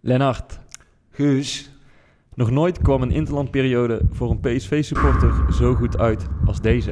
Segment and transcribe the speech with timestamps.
[0.00, 0.58] Lennart,
[1.10, 1.70] Guus,
[2.34, 6.90] nog nooit kwam een interlandperiode voor een PSV-supporter zo goed uit als deze.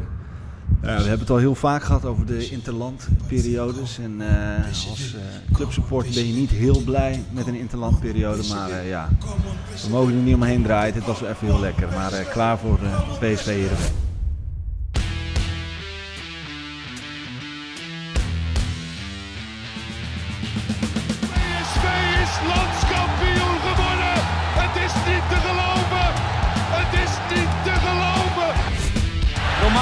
[0.83, 3.99] ja, we hebben het al heel vaak gehad over de interlandperiodes.
[3.99, 8.43] En eh, als eh, clubsupport ben je niet heel blij met een interlandperiode.
[8.49, 9.09] Maar eh, ja,
[9.83, 10.95] we mogen er niet omheen draaien.
[10.95, 11.89] Het was wel even heel lekker.
[11.89, 14.08] Maar eh, klaar voor de PSV Heerenveen.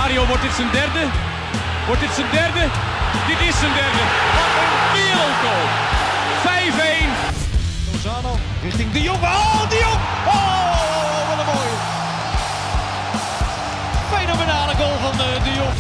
[0.07, 1.03] Romario, wordt dit zijn derde?
[1.87, 2.63] Wordt dit zijn derde?
[3.29, 4.03] Dit is zijn derde.
[4.37, 5.65] Wat een wereldgoal.
[6.47, 7.11] 5-1.
[7.93, 9.23] Lozano richting De Jong.
[9.23, 9.81] Oh, De.
[10.27, 11.77] Oh, wat een mooie.
[14.15, 15.75] Fenomenale goal van de, de Jong.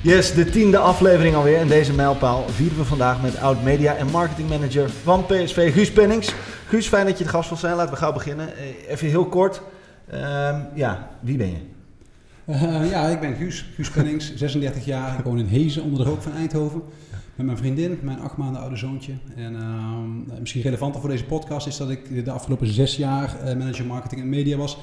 [0.00, 1.58] Yes, de tiende aflevering alweer.
[1.58, 6.34] En deze mijlpaal vieren we vandaag met oud-media en marketingmanager van PSV, Guus Pennings.
[6.68, 7.74] Guus, fijn dat je de gast wil zijn.
[7.76, 8.56] Laten we gauw beginnen.
[8.56, 9.60] Eh, Even heel kort.
[10.10, 11.73] Ehm, ja, wie ben je?
[12.46, 15.18] Eh, ja, ik ben Guus, Guus Pennings, 36 jaar.
[15.18, 16.82] Ik woon in Hezen onder de rook van Eindhoven.
[17.34, 19.12] Met mijn vriendin, mijn acht maanden oude zoontje.
[19.36, 23.56] En ehm, misschien relevanter voor deze podcast is dat ik de afgelopen zes jaar eh,
[23.56, 24.78] manager marketing en media was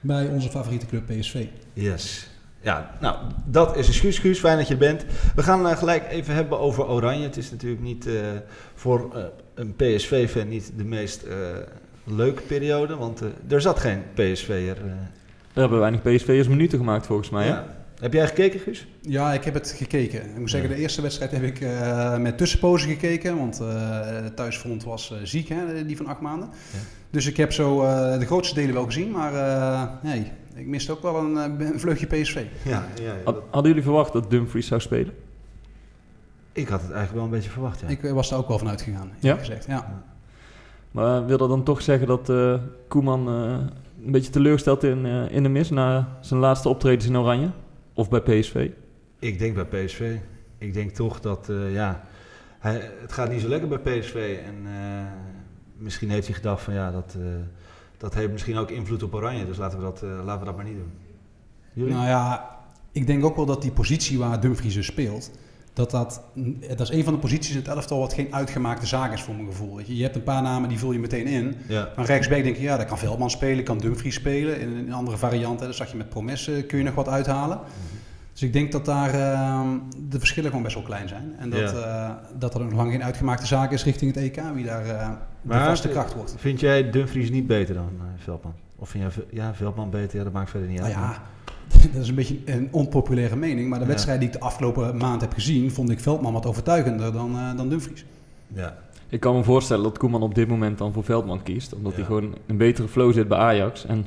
[0.00, 1.46] bij onze favoriete club PSV.
[1.72, 2.30] Yes.
[2.60, 4.12] Ja, nou, dat is een.
[4.12, 5.04] Guus, fijn dat je er bent.
[5.34, 7.24] We gaan eh, gelijk even hebben over Oranje.
[7.24, 8.08] Het is natuurlijk niet
[8.74, 11.26] voor een PSV-fan niet de meest
[12.04, 12.96] leuke periode.
[12.96, 14.76] Want er zat geen PSV'er.
[15.52, 17.44] We hebben weinig PSV'ers minuten gemaakt volgens mij.
[17.44, 17.48] Hè?
[17.50, 17.80] ja.
[18.00, 18.86] Heb jij gekeken, Guus?
[19.00, 20.30] Ja, ik heb het gekeken.
[20.30, 20.74] Ik moet zeggen, Ja.
[20.76, 23.36] de eerste wedstrijd heb ik eh, met tussenpozen gekeken.
[23.38, 26.48] Want eh het thuisfront was eh, ziek, hè, die van acht maanden.
[26.72, 26.78] Ja.
[27.10, 29.10] Dus ik heb zo eh, de grootste delen wel gezien.
[29.10, 32.44] Maar eh, nee, ik miste ook wel een, een vleugje PSV.
[32.64, 33.14] Ja, ja, ja.
[33.24, 35.14] Had- Hadden jullie verwacht dat Dumfries zou spelen?
[36.52, 37.80] ik had het eigenlijk wel een beetje verwacht.
[37.80, 37.88] Ja.
[37.88, 39.36] Ik was daar ook wel van uitgegaan, eerlijk Ja?
[39.36, 39.66] gezegd.
[39.66, 40.02] Ja.
[40.90, 42.54] Maar wil dat dan toch zeggen dat eh,
[42.88, 43.56] Koeman eh,
[44.04, 47.50] een beetje teleurstelt in, eh, in de mis na zijn laatste optredens in Oranje?
[47.94, 48.70] Of bij PSV?
[49.18, 50.16] Ik denk bij PSV.
[50.58, 52.04] Ik denk toch dat, eh, ja,
[52.62, 54.38] hij, het gaat niet zo lekker bij PSV.
[54.46, 55.06] En eh,
[55.76, 57.24] misschien heeft hij gedacht van, ja, dat, eh,
[57.96, 59.46] dat heeft misschien ook invloed op Oranje.
[59.46, 60.92] Dus laten we dat, eh, laten we dat maar niet doen.
[61.72, 61.92] Jullie?
[61.92, 62.58] Nou ja,
[62.92, 65.30] ik denk ook wel dat die positie waar Dumfries dus speelt,
[65.72, 66.22] dat dat,
[66.68, 69.34] dat is een van de posities in het elftal wat geen uitgemaakte zaak is voor
[69.34, 69.76] mijn gevoel.
[69.76, 69.96] Weet je.
[69.96, 71.56] je hebt een paar namen, die vul je meteen in.
[71.68, 71.88] ja.
[71.96, 74.60] Maar rechtsback denk je, ja, dat kan Veldman spelen, kan Dumfries spelen.
[74.60, 77.08] In een andere variant, hè, dat zag je met Promes, eh, kun je nog wat
[77.08, 77.60] uithalen.
[78.32, 79.68] Dus ik denk dat daar ehm,
[80.08, 81.34] de verschillen gewoon best wel klein zijn.
[81.38, 84.64] En dat, eh, dat er nog lang geen uitgemaakte zaak is richting het EK, wie
[84.64, 85.10] daar eh,
[85.42, 86.34] de vaste eh, kracht wordt.
[86.38, 88.54] Vind jij Dumfries niet beter dan eh, Veldman?
[88.82, 90.18] Of vind jij ja, Veldman beter?
[90.18, 91.02] Ja, dat maakt verder niet Nou uit.
[91.02, 91.22] ja,
[91.92, 93.68] dat is een beetje een onpopulaire mening.
[93.68, 93.90] Maar de Ja.
[93.90, 97.56] wedstrijd die ik de afgelopen maand heb gezien, vond ik Veldman wat overtuigender dan, eh,
[97.56, 98.04] dan Dumfries.
[98.48, 98.78] Ja.
[99.08, 101.74] Ik kan me voorstellen dat Koeman op dit moment dan voor Veldman kiest.
[101.74, 101.98] Omdat Ja.
[101.98, 103.86] hij gewoon een betere flow zit bij Ajax.
[103.86, 104.06] En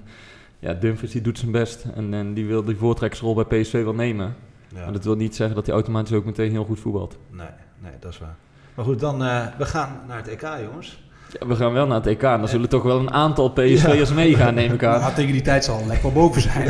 [0.59, 1.85] ja, Dumfries die doet zijn best.
[1.95, 4.35] En, en die wil die voortrekkersrol bij PSV wel nemen.
[4.67, 4.83] ja.
[4.83, 7.17] Maar dat wil niet zeggen dat hij automatisch ook meteen heel goed voetbalt.
[7.31, 7.47] Nee,
[7.81, 8.35] nee, dat is waar.
[8.75, 11.03] Maar goed, dan, eh, we gaan naar het EK, jongens.
[11.39, 12.21] Ja, we gaan wel naar het EK.
[12.23, 14.99] En dan zullen toch wel een aantal PSV'ers meegaan, neem ik aan.
[15.05, 16.67] Ja, tegen die tijd zal lekker wel boven zijn.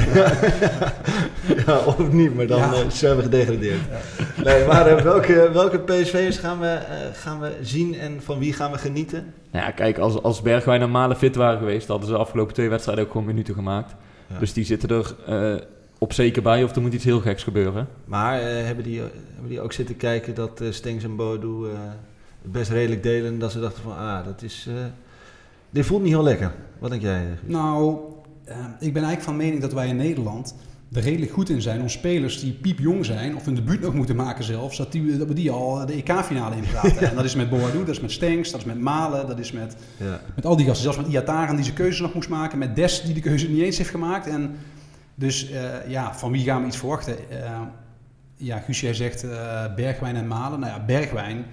[1.66, 2.74] ja, of niet, maar dan Ja.
[2.74, 3.80] eh, zijn we gedegradeerd.
[4.44, 8.54] Nee, maar eh, welke, welke PSV'ers gaan we, eh, gaan we zien en van wie
[8.54, 9.34] gaan we genieten?
[9.52, 12.54] Nou ja, kijk, als, als Bergwijn en Malen fit waren geweest, hadden ze de afgelopen
[12.54, 13.96] twee wedstrijden ook gewoon minuten gemaakt.
[14.28, 14.40] Ja.
[14.40, 15.62] Dus die zitten er eh,
[15.98, 17.88] op zeker bij of er moet iets heel geks gebeuren.
[18.06, 19.00] Maar eh, hebben, die,
[19.34, 21.72] hebben die ook zitten kijken dat eh Stengs en Bodo eh,
[22.52, 24.66] best redelijk delen en dat ze dachten van, ah, dat is...
[24.70, 24.74] eh,
[25.70, 26.54] dit voelt niet heel lekker.
[26.80, 27.20] Wat denk jij?
[27.20, 27.52] Guus?
[27.54, 28.00] nou,
[28.44, 30.56] eh, ik ben eigenlijk van mening dat wij in Nederland
[30.94, 34.16] er redelijk goed in zijn om spelers die piepjong zijn, of een debuut nog moeten
[34.16, 36.98] maken zelfs, dat, die, dat we die al de EK-finale inpraten.
[37.10, 39.52] En dat is met Boadu, dat is met Stenks, dat is met Malen, dat is
[39.52, 40.22] met, Ja.
[40.36, 40.84] met al die gasten.
[40.84, 43.62] Zelfs met Iataren die zijn keuze nog moest maken, met Des die de keuze niet
[43.62, 44.28] eens heeft gemaakt.
[44.28, 44.56] En
[45.16, 47.30] dus eh, ja, van wie gaan we iets verwachten?
[47.30, 47.62] Eh,
[48.36, 50.60] ja, Guus, jij zegt eh, Bergwijn en Malen.
[50.60, 51.46] Nou ja, Bergwijn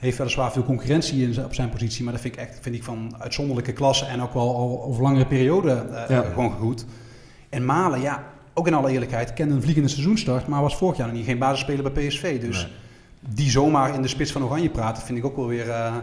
[0.00, 2.84] heeft weliswaar veel concurrentie in, op zijn positie, maar dat vind ik echt vind ik
[2.84, 6.22] van uitzonderlijke klasse en ook wel al over langere periode eh, Ja.
[6.22, 6.84] gewoon goed.
[7.48, 8.24] En Malen, ja,
[8.54, 11.38] ook in alle eerlijkheid, kende een vliegende seizoenstart, maar was vorig jaar nog niet geen
[11.38, 12.40] basisspeler bij PSV.
[12.40, 12.72] Dus Nee.
[13.34, 15.70] die zomaar in de spits van Oranje praten, vind ik ook wel weer...
[15.70, 15.94] eh,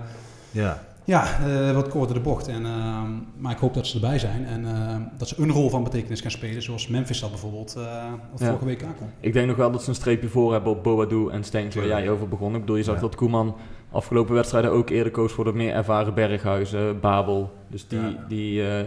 [0.52, 0.84] ja.
[1.04, 2.48] Ja, eh, wat korter de bocht.
[2.48, 3.02] En, uh,
[3.38, 6.22] maar ik hoop dat ze erbij zijn en uh, dat ze een rol van betekenis
[6.22, 8.12] kan spelen, zoals Memphis dat bijvoorbeeld uh, Ja.
[8.36, 9.10] vorige week aankwam.
[9.20, 11.88] Ik denk nog wel dat ze een streepje voor hebben op Boadu en Stenks, waar
[11.88, 12.54] jij over begon.
[12.56, 13.02] Ik bedoel, je zag Ja.
[13.02, 13.56] dat Koeman
[13.92, 17.52] afgelopen wedstrijden ook eerder koos voor de meer ervaren Berghuizen, Babel.
[17.68, 18.26] Dus die, Ja.
[18.28, 18.86] die eh,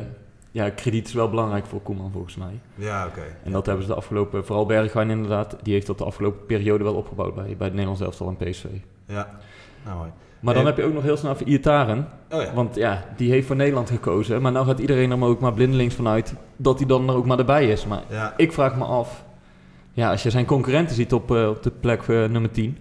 [0.50, 2.60] ja, krediet is wel belangrijk voor Koeman volgens mij.
[2.74, 3.22] Ja, oké.
[3.44, 6.84] En dat hebben ze de afgelopen, vooral Berghuis inderdaad, die heeft dat de afgelopen periode
[6.84, 8.64] wel opgebouwd bij, bij het Nederlands elftal en PSV.
[9.06, 9.28] Ja,
[9.84, 10.10] nou mooi.
[10.40, 12.08] Maar dan heb je ook nog heel snel voor Iataren.
[12.30, 12.52] Oh ja.
[12.54, 14.42] Want ja, die heeft voor Nederland gekozen.
[14.42, 17.26] Maar nou gaat iedereen er maar ook maar blindelings vanuit dat hij dan er ook
[17.26, 17.86] maar erbij is.
[17.86, 19.24] Maar Ja, ik vraag me af,
[19.92, 22.76] ja, als je zijn concurrenten ziet op, eh, op de plek eh, nummer 10,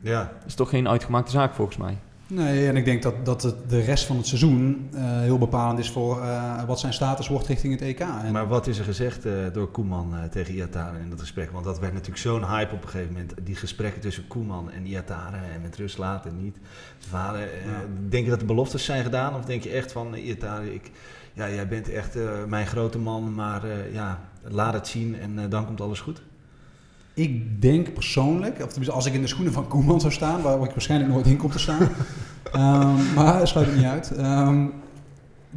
[0.00, 0.32] ja.
[0.46, 1.96] is toch geen uitgemaakte zaak volgens mij.
[2.30, 5.78] Nee, en ik denk dat, dat het de rest van het seizoen eh, heel bepalend
[5.78, 8.00] is voor eh, wat zijn status wordt richting het EK.
[8.00, 11.50] En, Maar wat is er gezegd eh, door Koeman eh, tegen Iataren in dat gesprek?
[11.50, 13.34] Want dat werd natuurlijk zo'n hype op een gegeven moment.
[13.42, 16.56] Die gesprekken tussen Koeman en Iataren en met rust laten niet.
[16.98, 17.80] Vader, eh, Ja.
[18.08, 19.34] Denk je dat de beloftes zijn gedaan?
[19.34, 20.90] Of denk je echt van Iataren, ik,
[21.32, 25.50] ja, jij bent echt eh, mijn grote man, maar eh, ja, laat het zien en
[25.50, 26.22] dan komt alles goed?
[27.18, 30.62] Ik denk persoonlijk, of tenminste als ik in de schoenen van Koeman zou staan, waar
[30.62, 31.78] ik waarschijnlijk nooit in kom te staan,
[32.52, 34.66] ehm, maar sluit het niet uit, ehm,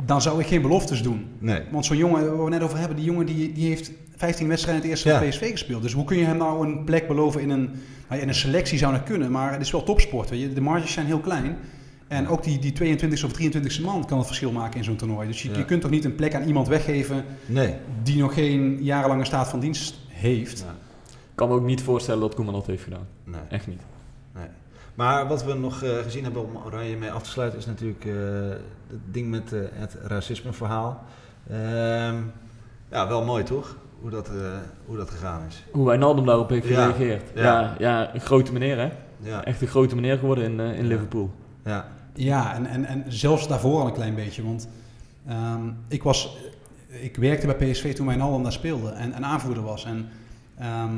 [0.06, 1.26] dan zou ik geen beloftes doen.
[1.40, 1.62] Nee.
[1.72, 4.84] Want zo'n jongen, waar we net over hebben, die jongen die, die heeft 15 wedstrijden
[4.84, 5.20] in het eerste Ja.
[5.20, 5.82] van PSV gespeeld.
[5.82, 7.74] Dus hoe kun je hem nou een plek beloven in een, nou
[8.10, 10.30] ja, in een selectie zou dat kunnen, maar het is wel topsport.
[10.30, 10.54] Weet je.
[10.54, 11.56] De marges zijn heel klein.
[12.08, 15.28] En ook die, die 22e of 23e man kan het verschil maken in zo'n toernooi.
[15.28, 15.58] Dus je, Ja.
[15.58, 17.74] je kunt toch niet een plek aan iemand weggeven Nee.
[18.04, 20.60] die nog geen jarenlange staat van dienst heeft.
[20.68, 20.76] Ja.
[21.42, 23.08] Ik kan me ook niet voorstellen dat Koeman dat heeft gedaan.
[23.24, 23.42] nee.
[23.50, 23.82] Echt niet.
[24.36, 24.48] Nee.
[24.96, 28.06] Maar wat we nog eh, gezien hebben om Oranje mee af te sluiten is natuurlijk
[28.06, 28.14] eh,
[28.88, 31.04] het ding met eh, het racismeverhaal.
[31.50, 32.16] Ehm
[32.92, 33.78] ja, wel mooi toch?
[34.02, 34.34] Hoe dat, eh,
[34.86, 35.64] hoe dat gegaan is.
[35.72, 37.32] Hoe Wijnaldum daarop heeft gereageerd.
[37.36, 37.44] Ja.
[37.44, 37.76] Ja.
[37.80, 38.90] Ja, een grote meneer hè.
[39.20, 40.88] Ja, Echt een grote meneer geworden in, eh, in Ja.
[40.88, 41.32] Liverpool.
[41.66, 44.44] ja, Ja, en, en, en zelfs daarvoor al een klein beetje.
[44.44, 44.68] Want
[45.28, 46.38] ehm, ik, was,
[46.88, 49.86] ik werkte bij PSV toen Wijnaldum daar speelde en, en aanvoerder was.
[49.86, 50.10] En
[50.58, 50.92] ehm,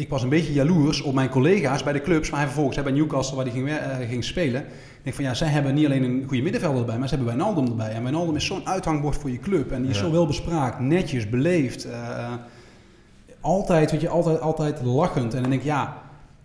[0.00, 2.82] ik was een beetje jaloers op mijn collega's bij de clubs, maar hij vervolgens hè,
[2.82, 4.60] bij Newcastle waar hij ging, eh, ging spelen.
[4.62, 7.34] Ik denk van ja, zij hebben niet alleen een goede middenvelder erbij, maar ze hebben
[7.36, 7.90] Wijnaldum erbij.
[7.92, 10.04] En Wijnaldum is zo'n uithangbord voor je club en die is Ja.
[10.04, 11.84] zo wel bespraakt, netjes, beleefd.
[11.84, 12.32] eh,
[13.40, 15.34] altijd, weet je, altijd, altijd lachend.
[15.34, 15.96] En dan denk ik, ja,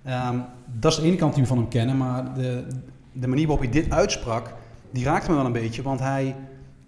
[0.04, 0.38] ehm,
[0.80, 2.64] dat is de ene kant die we van hem kennen, maar de,
[3.12, 4.54] de manier waarop hij dit uitsprak,
[4.92, 5.82] die raakte me wel een beetje.
[5.82, 6.36] Want hij,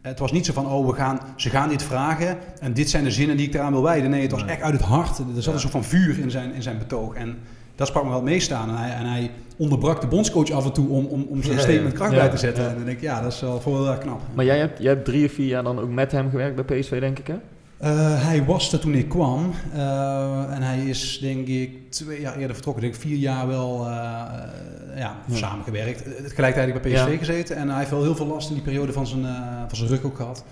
[0.08, 3.04] het was niet zo van, oh, we gaan, ze gaan dit vragen en dit zijn
[3.04, 4.10] de zinnen die ik eraan wil wijden.
[4.10, 4.52] Nee, het was Nee.
[4.52, 5.18] echt uit het hart.
[5.18, 5.52] Er zat Ja.
[5.54, 7.14] een soort van vuur in zijn, in zijn betoog.
[7.14, 7.38] En
[7.76, 8.70] dat sprak me wel het meest aan.
[8.70, 11.62] En hij, en hij onderbrak de bondscoach af en toe om, om, om zijn Ja,
[11.62, 12.64] statement kracht Ja, bij te zetten.
[12.64, 12.70] ja.
[12.70, 14.22] En dan denk ik, ja, dat is wel voor wel erg knap.
[14.34, 16.80] Maar jij hebt, jij hebt drie of vier jaar dan ook met hem gewerkt bij
[16.80, 17.36] PSV denk ik hè?
[17.78, 19.52] Eh, hij was er toen ik kwam.
[19.74, 22.84] Eh, en hij is, denk ik, twee jaar eerder vertrokken.
[22.84, 25.36] Denk ik vier jaar wel eh, eh, ja, Ja.
[25.36, 26.04] samengewerkt.
[26.28, 27.18] Tegelijkertijd bij PSV Ja.
[27.18, 27.56] gezeten.
[27.56, 29.24] En hij heeft wel heel veel last in die periode van zijn,
[29.68, 30.44] van zijn rug ook gehad.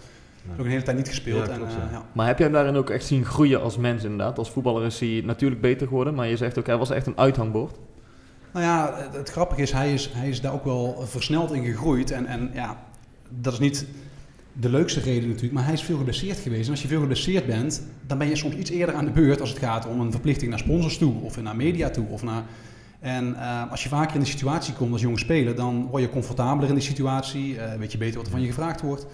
[0.54, 1.46] Ook een hele tijd niet gespeeld.
[1.46, 1.88] Ja, en, klopt, ja.
[1.92, 2.04] ja.
[2.12, 4.38] Maar heb jij hem daarin ook echt zien groeien als mens inderdaad?
[4.38, 7.18] Als voetballer is hij natuurlijk beter geworden, maar je zegt ook hij was echt een
[7.18, 7.78] uithangbord.
[8.54, 11.64] Nou ja, het, het grappige is hij, is, hij is daar ook wel versneld in
[11.66, 12.12] gegroeid.
[12.12, 12.78] En, en ja,
[13.30, 13.86] dat is niet
[14.60, 16.66] de leukste reden natuurlijk, maar hij is veel geblesseerd geweest.
[16.66, 19.42] En als je veel geblesseerd bent, dan ben je soms iets eerder aan de beurt
[19.42, 22.44] als het gaat om een verplichting naar sponsors toe, of naar media toe, of naar...
[23.00, 26.10] En eh, als je vaker in de situatie komt als jonge speler, dan word je
[26.10, 29.06] comfortabeler in die situatie, eh, weet je beter wat er van je gevraagd wordt.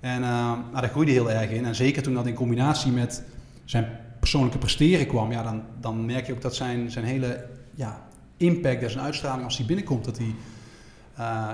[0.00, 1.64] En eh, nou, daar groeide heel erg in.
[1.64, 3.22] En zeker toen dat in combinatie met
[3.64, 7.44] zijn persoonlijke presteren kwam, ja, dan, dan merk je ook dat zijn, zijn hele
[7.74, 8.02] ja,
[8.36, 10.34] impact en zijn uitstraling als hij binnenkomt, dat hij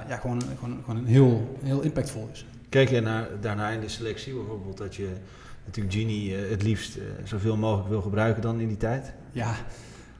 [0.08, 2.46] ja, gewoon, gewoon, gewoon een heel, heel impactvol is.
[2.76, 5.08] Kijk je naar, daarna in de selectie bijvoorbeeld dat je
[5.64, 9.12] natuurlijk Genie eh, het liefst eh, zoveel mogelijk wil gebruiken dan in die tijd?
[9.32, 9.54] Ja,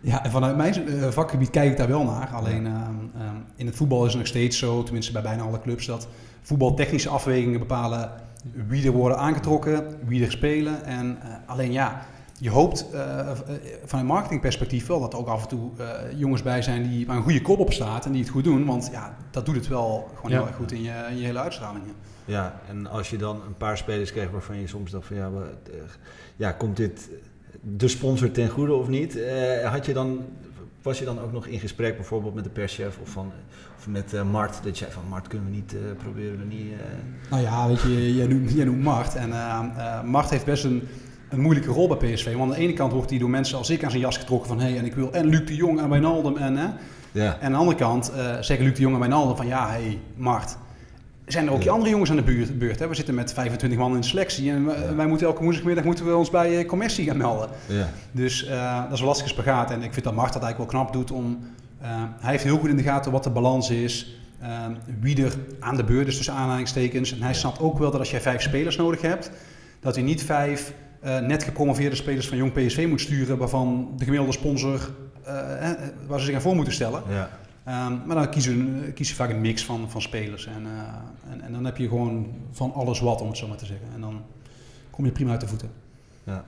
[0.00, 2.28] ja en vanuit mijn eh, vakgebied kijk ik daar wel naar.
[2.28, 5.60] Alleen ehm, ehm, in het voetbal is het nog steeds zo, tenminste bij bijna alle
[5.60, 6.08] clubs, dat
[6.42, 8.10] voetbaltechnische afwegingen bepalen
[8.66, 10.84] wie er worden aangetrokken, wie er spelen.
[10.84, 12.06] En alleen ja,
[12.38, 12.86] je hoopt
[13.84, 15.70] vanuit marketingperspectief wel dat er ook af en toe
[16.14, 18.64] jongens bij zijn die waar een goede kop op staat en die het goed doen.
[18.64, 20.36] Want ja, dat doet het wel gewoon Ja.
[20.36, 21.84] heel erg goed in je, in je hele uitstraling.
[22.26, 22.60] Ja.
[22.68, 25.30] En als je dan een paar spelers krijgt waarvan je soms dacht van ja,
[25.64, 25.72] eh,
[26.36, 27.08] ja komt dit
[27.60, 29.16] de sponsor ten goede of niet?
[29.16, 30.24] Eh, had je dan,
[30.82, 33.32] was je dan ook nog in gesprek bijvoorbeeld met de perschef of, van,
[33.78, 34.54] of met eh, Mart?
[34.62, 36.72] Dat je zei van Mart kunnen we niet, proberen we niet...
[37.30, 39.14] Nou ja, weet je, jij noemt, jij noemt Mart.
[39.14, 39.30] En
[40.04, 40.88] Mart heeft best een,
[41.28, 42.34] een moeilijke rol bij PSV.
[42.34, 44.48] Want aan de ene kant wordt hij door mensen als ik aan zijn jas getrokken
[44.48, 44.60] van...
[44.60, 46.56] hé, hey, en ik wil en Luc de Jong en Wijnaldum en...
[46.56, 46.68] Hè.
[47.12, 47.36] ja.
[47.38, 49.46] En aan de andere kant zeggen Luc de Jong en Wijnaldum van...
[49.46, 50.56] ja, hé, hey, Mart,
[51.26, 52.58] zijn er ook die andere jongens aan de buurt?
[52.58, 52.88] beurt hè?
[52.88, 54.50] We zitten met 25 man in de selectie...
[54.50, 57.48] en wij, moeten elke woensdagmiddag moeten we ons bij eh, commercie gaan melden.
[57.66, 57.90] ja.
[58.12, 59.70] Dus eh, dat is een lastige spagaat.
[59.70, 61.38] En ik vind dat Mart dat eigenlijk wel knap doet om...
[61.80, 61.88] eh,
[62.20, 64.20] hij heeft heel goed in de gaten wat de balans is.
[65.00, 67.12] wie er aan de beurt is tussen aanhalingstekens.
[67.12, 69.30] En hij snapt ook wel dat als jij vijf spelers nodig hebt,
[69.80, 70.72] dat hij niet vijf
[71.22, 74.90] net gepromoveerde spelers van Jong PSV moet sturen, waarvan de gemiddelde sponsor,
[76.06, 77.02] waar ze zich aan voor moeten stellen.
[77.08, 77.30] Ja.
[77.66, 80.46] Ehm, maar dan kiezen, kiezen ze vaak een mix van, van spelers.
[80.46, 83.56] En, eh, en, en dan heb je gewoon van alles wat, om het zo maar
[83.56, 83.86] te zeggen.
[83.94, 84.20] En dan
[84.90, 85.70] kom je prima uit de voeten.
[86.24, 86.44] Ja.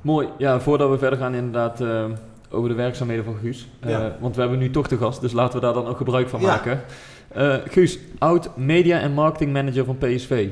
[0.00, 0.28] Mooi.
[0.38, 2.04] Ja, voordat we verder gaan inderdaad eh,
[2.50, 3.68] over de werkzaamheden van Guus.
[3.80, 4.16] Eh, Ja.
[4.20, 6.40] Want we hebben nu toch de gast, dus laten we daar dan ook gebruik van
[6.40, 6.46] Ja.
[6.46, 6.80] maken.
[7.28, 10.48] Eh, Guus, oud media en marketing manager van PSV.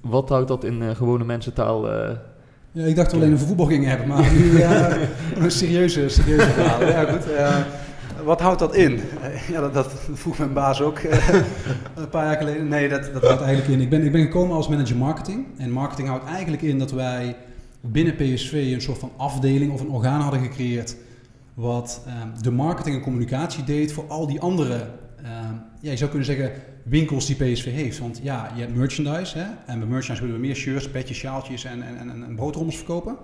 [0.00, 1.92] Wat houdt dat in eh, gewone mensentaal?
[1.92, 2.10] eh
[2.72, 4.96] Ja, ik dacht dat we alleen over voetbal gingen hebben, maar nu ja,
[5.36, 6.86] een serieuze, serieuze verhaal.
[6.86, 7.32] Ja, goed.
[7.32, 7.56] eh,
[8.24, 9.00] wat houdt dat in?
[9.52, 11.28] Ja, dat, dat vroeg mijn baas ook eh,
[11.94, 12.68] een paar jaar geleden.
[12.68, 13.80] Nee, dat, dat houdt eigenlijk in.
[13.80, 15.46] Ik ben, ik ben gekomen als manager marketing.
[15.56, 17.36] En marketing houdt eigenlijk in dat wij
[17.80, 20.96] binnen PSV een soort van afdeling of een orgaan hadden gecreëerd.
[21.54, 22.12] Wat eh,
[22.42, 24.74] de marketing en communicatie deed voor al die andere,
[25.22, 25.30] eh,
[25.80, 26.52] ja, je zou kunnen zeggen,
[26.82, 27.98] winkels die PSV heeft.
[27.98, 29.38] Want ja, je hebt merchandise.
[29.38, 29.44] Hè?
[29.66, 33.16] En bij merchandise willen we meer shirts, petjes, sjaaltjes en, en, en, en broodrommels verkopen.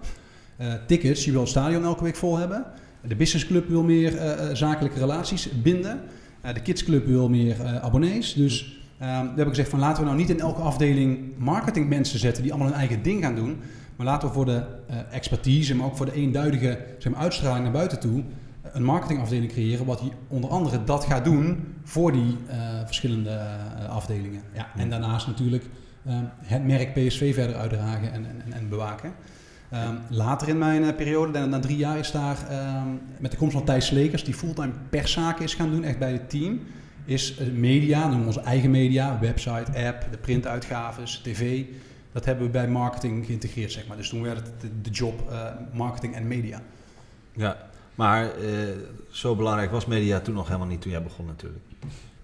[0.56, 2.64] Eh, tickets, je wil het stadion elke week vol hebben.
[3.08, 6.00] De businessclub wil meer eh, eh, zakelijke relaties binden.
[6.40, 8.34] Eh, de kidsclub wil meer abonnees.
[8.34, 12.42] Dus eh, we hebben gezegd van laten we nou niet in elke afdeling marketingmensen zetten
[12.42, 13.56] die allemaal hun eigen ding gaan doen.
[13.96, 14.62] Maar laten we voor de
[15.10, 18.22] expertise, maar ook voor de eenduidige zeg maar, uitstraling naar buiten toe,
[18.72, 22.36] een marketingafdeling creëren wat die onder andere dat gaat doen voor die
[22.86, 23.40] verschillende
[23.88, 24.42] afdelingen.
[24.54, 25.64] Ja, en daarnaast natuurlijk
[26.08, 29.12] eh, het merk PSV verder uitdragen en, en, en bewaken.
[29.70, 33.52] Ehm, later in mijn eh, periode, na, drie jaar, is daar ehm, met de komst
[33.52, 36.60] van Thijs Slekers, die fulltime perszaken is gaan doen, echt bij het team,
[37.04, 41.64] is eh, media, noemen onze eigen media, website, app, de printuitgaves, tv.
[42.12, 43.96] Dat hebben we bij marketing geïntegreerd, zeg maar.
[43.96, 46.62] Dus toen werd het de, job eh, marketing en media.
[47.32, 47.66] ja.
[47.94, 48.30] Maar
[49.10, 51.62] zo belangrijk was media toen nog helemaal niet toen jij begon natuurlijk.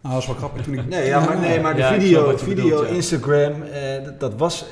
[0.04, 0.62] Nou, dat is wel grappig.
[0.64, 2.94] Toen ik, Nee, ja, maar, nee, maar de Ja, video, video bedoelt, ja.
[2.94, 4.64] Instagram, eh, dat, dat was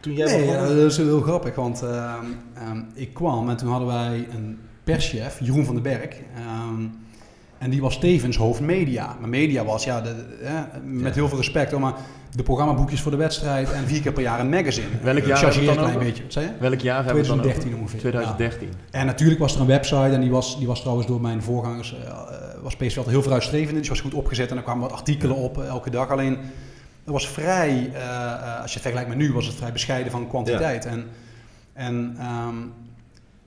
[0.00, 0.54] toen jij Nee, begon.
[0.54, 4.58] ja, dat is heel grappig, want ehm, ehm, ik kwam en toen hadden wij een
[4.84, 6.08] perschef, Jeroen van den Berg.
[6.36, 6.82] ehm,
[7.58, 9.16] en die was tevens hoofd media.
[9.20, 11.12] Maar media was, ja, de, de- met Ja.
[11.20, 11.94] heel veel respect, hoor, maar
[12.34, 14.86] de programmaboekjes voor de wedstrijd en vier keer per jaar een magazine.
[15.02, 16.04] Welk jaar hebben we een dan klein over?
[16.04, 16.22] beetje.
[16.22, 16.52] Wat zei je?
[16.60, 17.80] welk jaar hebben we het dan 2013 over?
[17.80, 18.00] ongeveer.
[18.00, 18.68] 2013.
[18.68, 18.98] Ja.
[18.98, 21.94] En natuurlijk was er een website en die was, die was trouwens door mijn voorgangers,
[22.04, 22.18] eh,
[22.62, 23.70] was PSV altijd heel vooruitstrevend.
[23.70, 26.10] Dus die was goed opgezet en er kwamen wat artikelen op eh, elke dag.
[26.10, 26.38] Alleen,
[27.04, 27.92] dat was vrij,
[28.60, 30.86] als je het vergelijkt met nu, was het vrij bescheiden van kwantiteit.
[30.86, 31.06] En,
[31.72, 32.56] en ehm,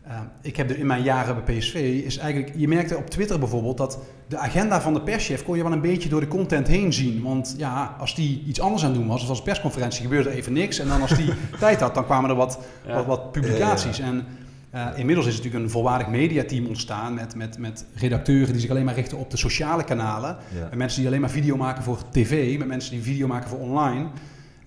[0.09, 1.73] eh, ik heb er in mijn jaren bij PSV,
[2.05, 5.63] is eigenlijk, je merkte op Twitter bijvoorbeeld dat de agenda van de perschef kon je
[5.63, 7.21] wel een beetje door de content heen zien.
[7.23, 10.35] Want ja, als die iets anders aan het doen was, of als persconferentie, gebeurde er
[10.35, 10.79] even niks.
[10.79, 12.95] En dan als die tijd had, dan kwamen er wat, Ja.
[12.95, 13.99] wat, wat publicaties.
[13.99, 14.25] En
[14.69, 18.69] eh, inmiddels is er natuurlijk een volwaardig mediateam ontstaan met, met, met redacteuren die zich
[18.69, 20.37] alleen maar richten op de sociale kanalen.
[20.69, 23.59] Met mensen die alleen maar video maken voor tv, met mensen die video maken voor
[23.59, 24.05] online.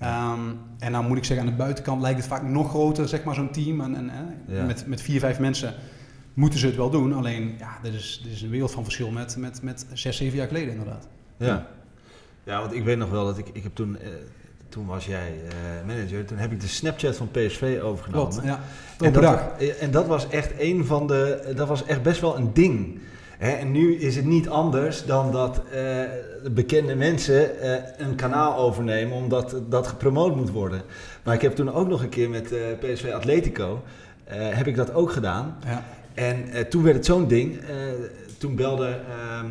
[0.01, 0.41] Ehm,
[0.79, 3.35] en dan moet ik zeggen, aan de buitenkant lijkt het vaak nog groter, zeg maar,
[3.35, 3.81] zo'n team.
[3.81, 4.11] En, en,
[4.49, 5.75] eh, met, met vier, vijf mensen
[6.35, 7.13] moeten ze het wel doen.
[7.13, 10.39] Alleen, ja, dit is, dit is een wereld van verschil met, met, met zes, zeven
[10.39, 11.09] jaar geleden inderdaad.
[11.37, 11.67] Ja.
[12.45, 14.09] ja, want ik weet nog wel dat ik, ik heb toen, eh,
[14.69, 18.31] toen was jij eh, manager, toen heb ik de Snapchat van PSV overgenomen.
[18.31, 18.61] Klopt, ja.
[18.99, 22.37] En dat, eh, en dat was echt een van de, dat was echt best wel
[22.37, 23.01] een ding.
[23.41, 26.01] Hè, en nu is het niet anders dan dat eh,
[26.51, 30.83] bekende mensen eh, een kanaal overnemen omdat dat gepromoot moet worden.
[31.23, 33.83] Maar ik heb toen ook nog een keer met eh, PSV Atletico,
[34.31, 35.57] heb ik dat ook gedaan.
[35.65, 35.85] Ja.
[36.15, 37.61] En toen werd het zo'n ding.
[38.39, 39.47] toen belde ehm,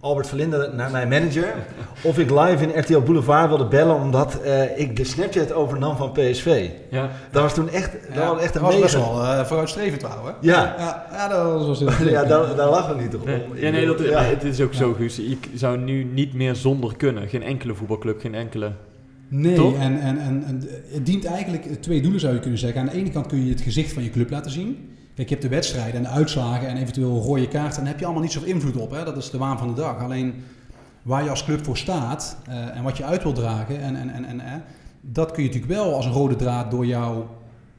[0.00, 1.54] Albert Verlinde naar mijn manager
[2.02, 6.12] of ik live in RTL Boulevard wilde bellen omdat eh, ik de Snapchat overnam van
[6.12, 6.68] PSV.
[6.90, 7.10] Ja.
[7.30, 10.34] Dat was toen echt, dat Ja, was echt een was best wel eh, vooruitstrevend trouwen.
[10.40, 13.24] Ja, Ja, ja, dat was wel ja daar, daar we niet op.
[13.24, 13.56] Nee, om.
[13.56, 14.22] ja, nee, dat, Ja.
[14.22, 15.16] het is ook zo, Guus.
[15.16, 17.28] Je zou nu niet meer zonder kunnen.
[17.28, 18.72] Geen enkele voetbalclub, geen enkele...
[19.28, 22.80] Nee, en, en, en het dient eigenlijk twee doelen zou je kunnen zeggen.
[22.80, 24.95] Aan de ene kant kun je het gezicht van je club laten zien.
[25.16, 27.78] Kijk, je hebt de wedstrijden en de uitslagen en eventueel rode kaarten.
[27.78, 28.90] Daar heb je allemaal niet zoveel invloed op.
[28.90, 29.04] Hè?
[29.04, 29.98] Dat is de waan van de dag.
[30.02, 30.34] Alleen
[31.02, 33.80] waar je als club voor staat eh, en wat je uit wil dragen.
[33.80, 34.62] En, en, en, en,
[35.00, 37.28] dat kun je natuurlijk wel als een rode draad door jouw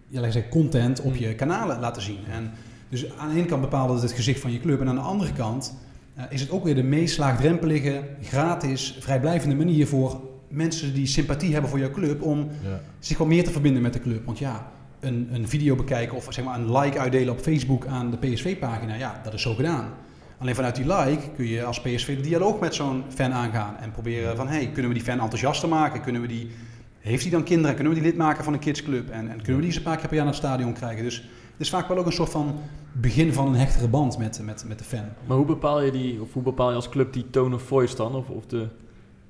[0.08, 2.20] ja, zeggen, content op je kanalen laten zien.
[2.32, 2.52] En
[2.90, 4.82] dus aan de ene kant bepaalt het het gezicht van je club.
[4.82, 5.78] En aan de andere kant
[6.16, 11.52] eh, is het ook weer de meest laagdrempelige, gratis, vrijblijvende manier voor mensen die sympathie
[11.52, 12.80] hebben voor jouw club om Ja.
[13.00, 14.26] zich wat meer te verbinden met de club.
[14.26, 14.68] Want ja,
[15.08, 18.96] een, een video bekijken of zeg maar een like uitdelen op Facebook aan de PSV-pagina,
[18.96, 19.94] ja, dat is zo gedaan.
[20.38, 23.92] Alleen vanuit die like kun je als PSV de dialoog met zo'n fan aangaan en
[23.92, 26.02] proberen van, hey, kunnen we die fan enthousiaster maken?
[26.02, 26.52] Kunnen we die,
[27.00, 27.76] heeft hij dan kinderen?
[27.76, 29.10] Kunnen we die lid maken van een kidsclub?
[29.10, 31.04] En, en kunnen we die eens een paar keer per jaar naar het stadion krijgen?
[31.04, 31.16] Dus
[31.52, 32.60] het is vaak wel ook een soort van
[32.92, 35.06] begin van een hechtere band met, met, met de fan.
[35.28, 37.96] Maar hoe bepaal je die, of hoe bepaal je als club die tone of voice
[37.96, 38.16] dan?
[38.16, 38.68] Of, of de,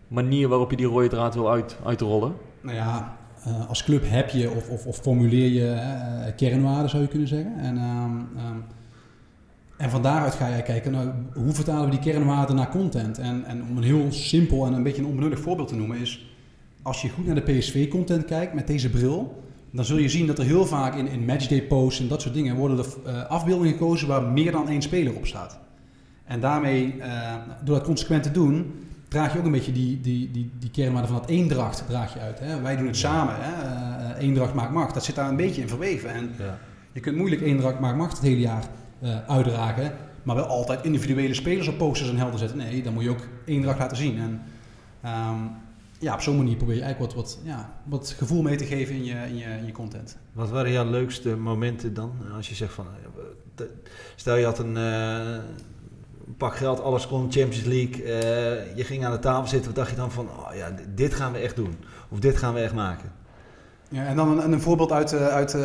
[0.07, 2.33] manier waarop je die rode draad wil uit, uitrollen?
[2.61, 3.17] Nou ja,
[3.47, 7.27] uh, als club heb je of, of, of formuleer je uh, kernwaarden, zou je kunnen
[7.27, 7.59] zeggen.
[7.59, 8.63] En, um, um,
[9.77, 13.17] en van daaruit ga jij kijken, nou, hoe vertalen we die kernwaarden naar content?
[13.17, 16.31] En, en om een heel simpel en een beetje een onbenullig voorbeeld te noemen is...
[16.81, 19.43] als je goed naar de PSV-content kijkt met deze bril...
[19.71, 22.33] dan zul je zien dat er heel vaak in, in matchday posts en dat soort
[22.33, 22.55] dingen...
[22.55, 25.59] worden er afbeeldingen gekozen waar meer dan één speler op staat.
[26.23, 26.95] En daarmee,
[27.63, 28.73] door dat consequent te doen
[29.07, 32.19] draag je ook een beetje die, die, die, die kernwaarde van dat eendracht draag je
[32.19, 32.39] uit.
[32.39, 32.61] Hè?
[32.61, 33.35] Wij doen het samen.
[33.37, 33.51] Hè?
[34.15, 34.93] Uh, eendracht maakt macht.
[34.93, 36.09] Dat zit daar een beetje in verweven.
[36.09, 36.57] En ja.
[36.91, 38.63] je kunt moeilijk eendracht maakt macht het hele jaar
[39.03, 39.91] uh, uitdragen.
[40.23, 42.57] Maar wel altijd individuele spelers op posters en helden zetten.
[42.57, 44.19] Nee, dan moet je ook eendracht laten zien.
[44.19, 44.41] En
[45.11, 45.51] um,
[45.99, 48.95] ja, op zo'n manier probeer je eigenlijk wat, wat, ja, wat gevoel mee te geven
[48.95, 50.17] in je, in, je, in je content.
[50.33, 52.11] Wat waren jouw leukste momenten dan?
[52.35, 52.85] Als je zegt van,
[54.15, 54.75] stel je had een...
[54.75, 55.37] Uh,
[56.37, 58.03] pak geld, alles kon, Champions League.
[58.03, 61.13] Uh, je ging aan de tafel zitten, wat dacht je dan van, oh ja, dit
[61.13, 61.75] gaan we echt doen.
[62.09, 63.11] Of dit gaan we echt maken.
[63.89, 65.61] Ja, en dan een, een voorbeeld uit, uh, uit uh,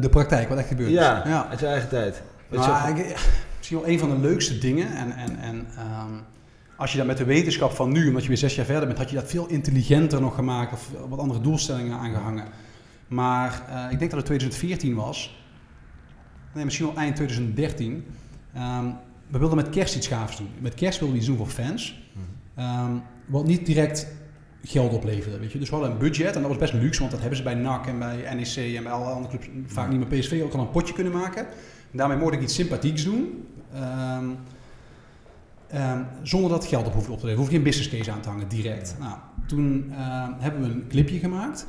[0.00, 0.90] de praktijk, wat echt gebeurt.
[0.90, 1.48] Ja, ja.
[1.48, 2.22] uit je eigen tijd.
[2.50, 3.16] Nou, ik,
[3.56, 4.96] misschien wel een van de leukste dingen.
[4.96, 6.24] En, en, en um,
[6.76, 8.98] als je dat met de wetenschap van nu, omdat je weer zes jaar verder bent,
[8.98, 12.44] had je dat veel intelligenter nog gemaakt of wat andere doelstellingen aangehangen.
[13.08, 13.52] Maar
[13.90, 15.44] ik denk dat het 2014 was.
[16.54, 18.04] Nee, misschien wel eind 2013.
[18.56, 18.94] Um,
[19.28, 20.48] we wilden met kerst iets gaafs doen.
[20.58, 22.04] Met kerst wilden we iets doen voor fans.
[22.58, 24.06] Um, wat niet direct
[24.64, 25.38] geld opleverde.
[25.38, 25.58] Weet je.
[25.58, 27.54] Dus we hadden een budget en dat was best luxe, want dat hebben ze bij
[27.54, 30.60] NAC en bij NEC en bij alle andere clubs vaak niet meer PSV ook al
[30.60, 31.46] een potje kunnen maken.
[31.90, 33.48] En daarmee mocht ik iets sympathieks doen.
[33.74, 34.36] Um,
[35.74, 37.36] um, zonder dat geld op hoefde op te leveren.
[37.36, 38.96] Hoef je geen business case aan te hangen direct.
[38.98, 41.66] Nou, toen uh, hebben we een clipje gemaakt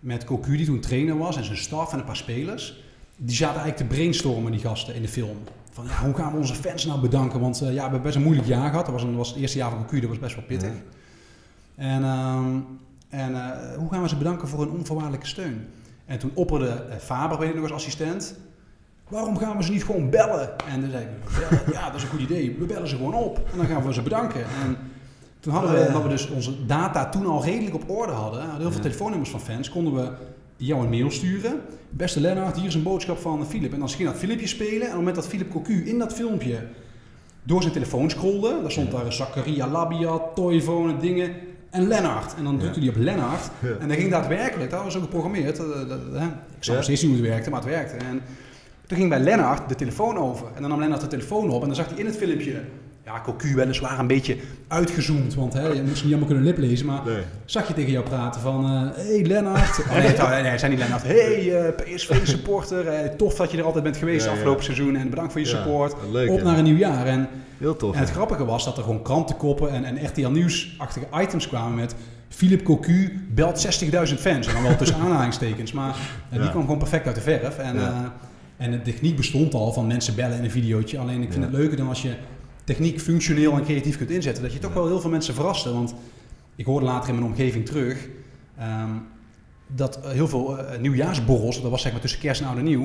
[0.00, 2.84] met Cocu die toen trainer was en zijn staf en een paar spelers.
[3.16, 5.36] Die zaten eigenlijk te brainstormen, die gasten, in de film
[5.76, 7.40] van ja, hoe gaan we onze fans nou bedanken?
[7.40, 8.84] Want uh, ja, we hebben best een moeilijk jaar gehad.
[8.84, 10.70] Dat was, een, was het eerste jaar van Cocu, dat was best wel pittig.
[10.70, 11.84] Ja.
[11.84, 12.66] En, um,
[13.08, 15.68] en uh, hoe gaan we ze bedanken voor hun onvoorwaardelijke steun?
[16.04, 18.34] En toen opperde uh, Faber, weet ik nog als assistent,
[19.08, 20.58] waarom gaan we ze niet gewoon bellen?
[20.68, 22.56] En dan zei ik, ja, dat is een goed idee.
[22.58, 24.44] We bellen ze gewoon op en dan gaan we ze bedanken.
[24.44, 24.76] En
[25.40, 28.60] toen hadden we, omdat we dus onze data toen al redelijk op orde hadden, hadden
[28.60, 30.10] heel veel telefoonnummers van fans, konden we
[30.56, 31.60] jou een mail sturen.
[31.90, 33.72] Beste Lennart, hier is een boodschap van Philip.
[33.72, 34.72] En dan ging dat filmpje spelen.
[34.72, 36.66] En op het moment dat Philip Cocu in dat filmpje
[37.42, 41.34] door zijn telefoon scrolde, daar stond daar Zakaria Labia, Toyphone, dingen.
[41.70, 42.34] En Lennart.
[42.34, 43.50] En dan drukte hij op Lennart.
[43.80, 45.56] En dat ging daadwerkelijk, dat was ook geprogrammeerd.
[45.56, 46.22] Dat, dat, dat,
[46.56, 46.82] ik zou ja.
[46.82, 47.96] steeds niet hoe het werkte, maar het werkte.
[47.96, 48.20] En
[48.86, 50.46] toen ging bij Lennart de telefoon over.
[50.54, 52.60] En dan nam Lennart de telefoon op en dan zag hij in het filmpje
[53.06, 54.36] ja, Cocu weliswaar een beetje
[54.68, 57.22] uitgezoomd, want hè, je moest niet allemaal kunnen liplezen, maar nee.
[57.44, 59.78] zag je tegen jou praten van, hé uh, hey, Lennart,
[60.18, 63.96] oh, nee, zei niet Lennart, hey uh, PSV-supporter, uh, tof dat je er altijd bent
[63.96, 64.64] geweest ja, afgelopen ja.
[64.64, 67.06] seizoen en bedankt voor je support, leuk, op naar een nieuw jaar.
[67.06, 67.94] En, Heel tof.
[67.94, 71.94] En het grappige was dat er gewoon krantenkoppen en, en RTL Nieuws-achtige items kwamen met
[72.28, 75.96] Philip Cocu belt 60.000 fans, en dan wel tussen aanhalingstekens, maar
[76.30, 77.58] die kwam gewoon perfect uit de verf.
[77.58, 77.76] En,
[78.56, 81.52] en de techniek bestond al van mensen bellen in een videootje, alleen ik vind het
[81.52, 82.14] leuker dan als je
[82.66, 85.72] techniek functioneel en creatief kunt inzetten, dat je toch wel heel veel mensen verraste.
[85.72, 85.94] Want
[86.56, 88.08] ik hoorde later in mijn omgeving terug
[88.60, 89.06] um,
[89.66, 92.84] dat heel veel uh, nieuwjaarsborrels, dat was zeg maar tussen kerst en oud en nieuw,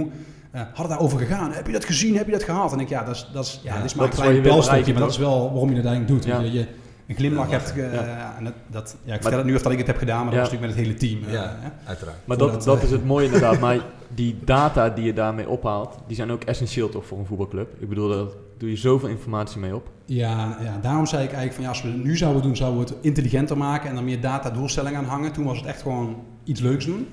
[0.55, 1.51] uh, hadden daarover gegaan.
[1.51, 2.17] Heb je dat gezien?
[2.17, 2.73] Heb je dat gehad?
[2.73, 4.91] En ik ja, dat is, dat is, ja, ja, dit is maar een klein belstokje,
[4.93, 6.31] maar dat is wel waarom je dat eigenlijk doet.
[6.31, 6.39] Ja.
[6.39, 6.67] Je, je
[7.07, 7.77] een glimlach ja, hebt.
[7.77, 8.35] Uh, ja.
[8.37, 10.33] En dat, dat, ja, ik vertel het nu of dat ik het heb gedaan, maar
[10.33, 11.31] dat was natuurlijk met het hele team.
[11.33, 12.17] Ja, uiteraard.
[12.25, 13.59] Maar dat, dat, dat is het mooie inderdaad.
[13.65, 13.79] maar
[14.15, 17.73] die data die je daarmee ophaalt, die zijn ook essentieel toch voor een voetbalclub.
[17.79, 18.25] Ik bedoel, daar
[18.61, 19.89] doe je zoveel informatie mee op.
[20.05, 22.79] Ja, ja, daarom zei ik eigenlijk van ja, als we het nu zouden doen, zouden
[22.79, 25.31] we het intelligenter maken en dan meer data-doelstellingen aan hangen.
[25.31, 27.07] Toen was het echt gewoon iets leuks doen.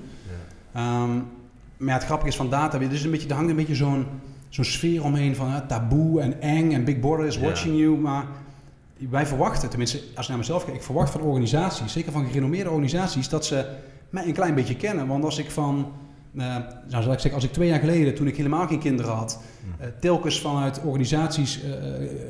[0.73, 1.03] Ja.
[1.03, 1.27] Um,
[1.77, 4.05] maar het grappige is van data, er, is een beetje, er hangt een beetje zo'n
[4.49, 7.97] zo'n sfeer omheen van uh, taboe en eng en Big Brother is watching you.
[7.97, 8.25] Maar
[9.09, 12.69] wij verwachten, tenminste als ik naar mezelf kijk, ik verwacht van organisaties, zeker van gerenommeerde
[12.69, 13.65] organisaties, dat ze
[14.09, 15.07] mij een klein beetje kennen.
[15.07, 15.91] Want als ik van
[16.33, 19.13] uh, nou, zal ik zeggen, als ik twee jaar geleden, toen ik helemaal geen kinderen
[19.13, 19.41] had,
[19.81, 21.71] uh, telkens vanuit organisaties uh,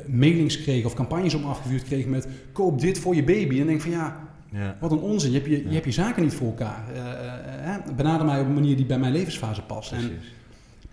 [0.06, 3.50] mailings kreeg of campagnes om afgevuurd kreeg met koop dit voor je baby.
[3.50, 4.76] En dan denk ik van ja, ja.
[4.80, 5.30] wat een onzin.
[5.30, 5.68] Je hebt je, ja.
[5.68, 6.84] je, hebt je zaken niet voor elkaar.
[7.96, 9.92] benader mij op een manier die bij mijn levensfase past.
[9.92, 10.10] En,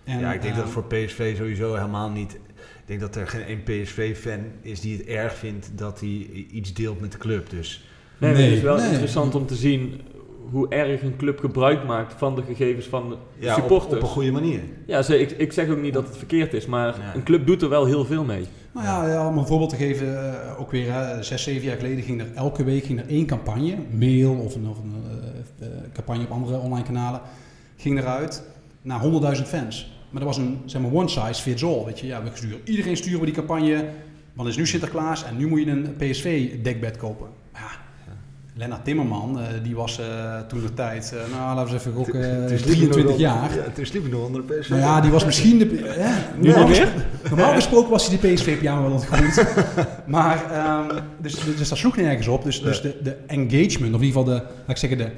[0.03, 2.33] en, ja, ik denk dat voor PSV sowieso helemaal niet.
[2.33, 6.73] Ik denk dat er geen één PSV-fan is die het erg vindt dat hij iets
[6.73, 7.49] deelt met de club.
[7.49, 7.85] Dus.
[8.17, 8.89] Nee, nee, het is wel nee.
[8.89, 10.01] interessant om te zien
[10.51, 13.91] hoe erg een club gebruik maakt van de gegevens van de ja, supporters.
[13.91, 14.61] Op, op, een goede manier.
[14.85, 17.15] Ja, ze, ik, ik zeg ook niet dat het verkeerd is, maar ja.
[17.15, 18.45] een club doet er wel heel veel mee.
[18.73, 21.77] Nou ja, ja om een voorbeeld te geven, uh, ook weer uh, zes, zeven jaar
[21.77, 24.93] geleden ging er elke week ging er één campagne, mail of een, of een
[25.61, 27.21] uh, campagne op andere online kanalen,
[27.75, 28.43] ging eruit
[28.81, 29.01] naar
[29.35, 29.91] 100.000 fans.
[30.09, 31.85] Maar dat was een zeg maar, one size fits all.
[31.85, 33.75] Weet je, ja, we sturen, iedereen sturen we die campagne,
[34.33, 37.27] want het is nu Sinterklaas en nu moet je een PSV dekbed kopen.
[38.57, 41.93] Lennart Timmerman, eh, die was eh, toen de tijd, eh, nou laten we eens even
[41.93, 43.55] gokken, Toen sliep hij nog 23 wel- jaar.
[43.55, 44.69] Ja, toen sliep hij nog onder de PSV.
[44.69, 45.65] Nou ja, die was misschien de...
[45.85, 46.75] Hè, normaal, weer?
[46.75, 49.45] gesproken, normaal gesproken was hij de PSV-pyjama wel ontgroeid.
[50.05, 52.43] maar, ehm, dus, dus dat sloeg nergens op.
[52.43, 55.11] Dus, dus de, de engagement, of in ieder geval de, laat ik zeggen, de,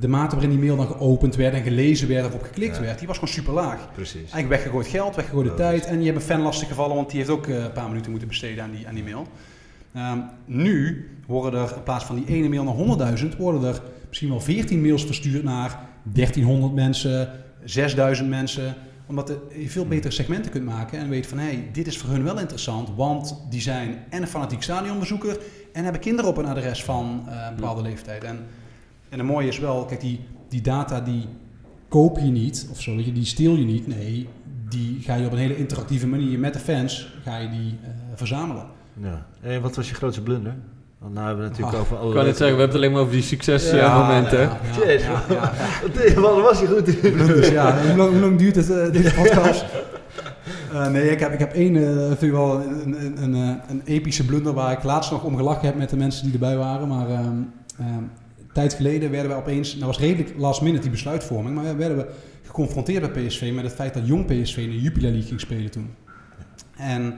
[0.00, 2.82] de mate waarin die mail dan geopend werd en gelezen werd of op geklikt Ja.
[2.82, 3.88] werd, die was gewoon super laag.
[3.94, 4.14] Precies.
[4.16, 5.84] Eigenlijk weggegooid geld, weggegooide tijd.
[5.84, 8.28] En je hebt een fan lastig gevallen, want die heeft ook een paar minuten moeten
[8.28, 9.26] besteden aan die, aan die mail.
[9.92, 14.28] Ehm, nu worden er in plaats van die ene mail naar 100.000, worden er misschien
[14.28, 17.30] wel 14 mails verstuurd naar 1300 mensen,
[17.64, 18.74] 6000 mensen.
[19.06, 22.10] Omdat je veel betere segmenten kunt maken en weet van hé, hey, dit is voor
[22.10, 25.38] hun wel interessant, want die zijn en een fanatiek stadionbezoeker
[25.72, 28.24] en hebben kinderen op een adres van eh, een bepaalde leeftijd.
[28.24, 28.38] En,
[29.08, 31.26] en het mooie is wel, kijk, die, die data die
[31.88, 33.86] koop je niet of zo, die steel je niet.
[33.86, 34.28] Nee,
[34.68, 37.90] die ga je op een hele interactieve manier met de fans ga je die eh,
[38.14, 38.66] verzamelen.
[39.02, 39.26] Ja.
[39.40, 40.54] En wat was je grootste blunder?
[40.98, 42.14] Want nou hebben we natuurlijk Ach, over Ik alle...
[42.14, 44.40] kan het zeggen, we hebben het alleen maar over die succesmomenten.
[44.40, 45.52] ja, ja, Jeez, ja, ja,
[46.06, 46.20] ja.
[46.20, 47.12] Wat was je goed in?
[47.12, 47.78] Blunders, ja.
[47.86, 49.64] Hoe lang, hoe lang duurt het, eh, deze podcast?
[50.72, 53.54] Eh, nee, ik heb, ik heb één, eh, vind ik wel een, een, een, eh,
[53.68, 56.56] een epische blunder waar ik laatst nog om gelachen heb met de mensen die erbij
[56.56, 56.88] waren.
[56.88, 57.36] Maar ehm,
[57.78, 58.02] ehm,
[58.52, 62.06] tijd geleden werden we opeens, nou was redelijk last minute die besluitvorming, maar werden we
[62.42, 65.70] geconfronteerd bij PSV met het feit dat jong PSV in de Jupiler League ging spelen
[65.70, 65.90] toen.
[66.76, 67.14] En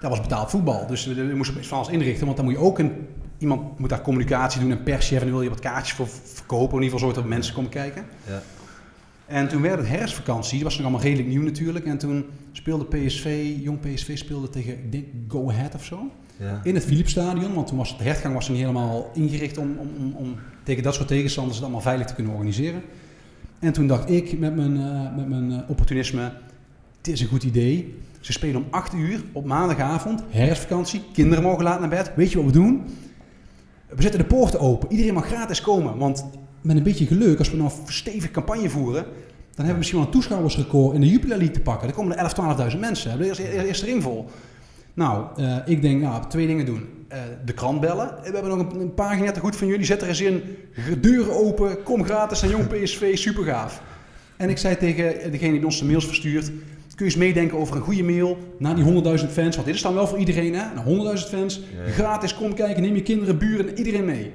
[0.00, 2.78] dat was betaald voetbal, dus we, moesten van alles inrichten, want dan moet je ook
[2.78, 2.92] een,
[3.38, 6.76] iemand moet daar communicatie doen, een perschef, en dan wil je wat kaartjes voor verkopen,
[6.76, 8.04] in ieder geval zorgen dat mensen komen kijken.
[8.26, 8.42] Ja.
[9.26, 11.84] En toen werd het herfstvakantie, dat was nog allemaal redelijk nieuw natuurlijk.
[11.84, 16.10] En toen speelde PSV, jong PSV speelde tegen, ik denk, Go Ahead of zo.
[16.36, 16.60] Ja.
[16.62, 19.88] In het Philipsstadion, want toen was het, de hertgang was niet helemaal ingericht om, om,
[19.98, 22.82] om, om tegen dat soort tegenstanders het allemaal veilig te kunnen organiseren.
[23.58, 26.32] En toen dacht ik met mijn, eh, met mijn eh, opportunisme,
[26.96, 27.94] het is een goed idee.
[28.20, 32.12] Ze spelen om 8 uur op maandagavond, herfstvakantie, kinderen mogen laat naar bed.
[32.16, 32.84] Weet je wat we doen?
[33.88, 35.98] We zetten de poorten open, iedereen mag gratis komen.
[35.98, 36.24] Want
[36.60, 39.98] met een beetje geluk, als we nou een stevig campagne voeren, dan hebben we misschien
[39.98, 41.86] wel een toeschouwersrecord in de Jupiler League te pakken.
[41.86, 42.32] Dan komen er
[42.68, 43.10] 11.000, 12.000 mensen.
[43.10, 44.28] Hebben we de eerste, eerste ring vol.
[44.94, 46.88] Nou, eh, ik denk, nou, twee dingen doen.
[47.08, 48.14] Eh, de krant bellen.
[48.22, 49.84] We hebben nog een, een pagina te goed van jullie.
[49.84, 50.42] Zet er eens in.
[51.00, 51.82] Deuren open.
[51.82, 53.16] Kom gratis naar Jong PSV.
[53.16, 53.82] Super gaaf.
[54.36, 56.50] En ik zei tegen degene die ons de mails verstuurt.
[56.96, 58.90] Kun je eens meedenken over een goede mail naar die 100.000
[59.30, 59.54] fans.
[59.54, 60.62] Want dit is dan wel voor iedereen, hè?
[60.74, 61.60] Naar 100.000 fans.
[61.86, 61.92] Ja.
[61.92, 62.82] Gratis, kom kijken.
[62.82, 64.32] Neem je kinderen, buren, iedereen mee.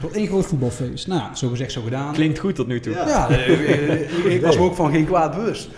[0.00, 1.06] Tot één groot voetbalfeest.
[1.06, 2.12] Nou, zo gezegd, zo gedaan.
[2.12, 2.92] Klinkt goed tot nu toe.
[2.92, 3.08] Ja.
[3.08, 5.68] Ja, ik, ik was me ook van geen kwaad bewust.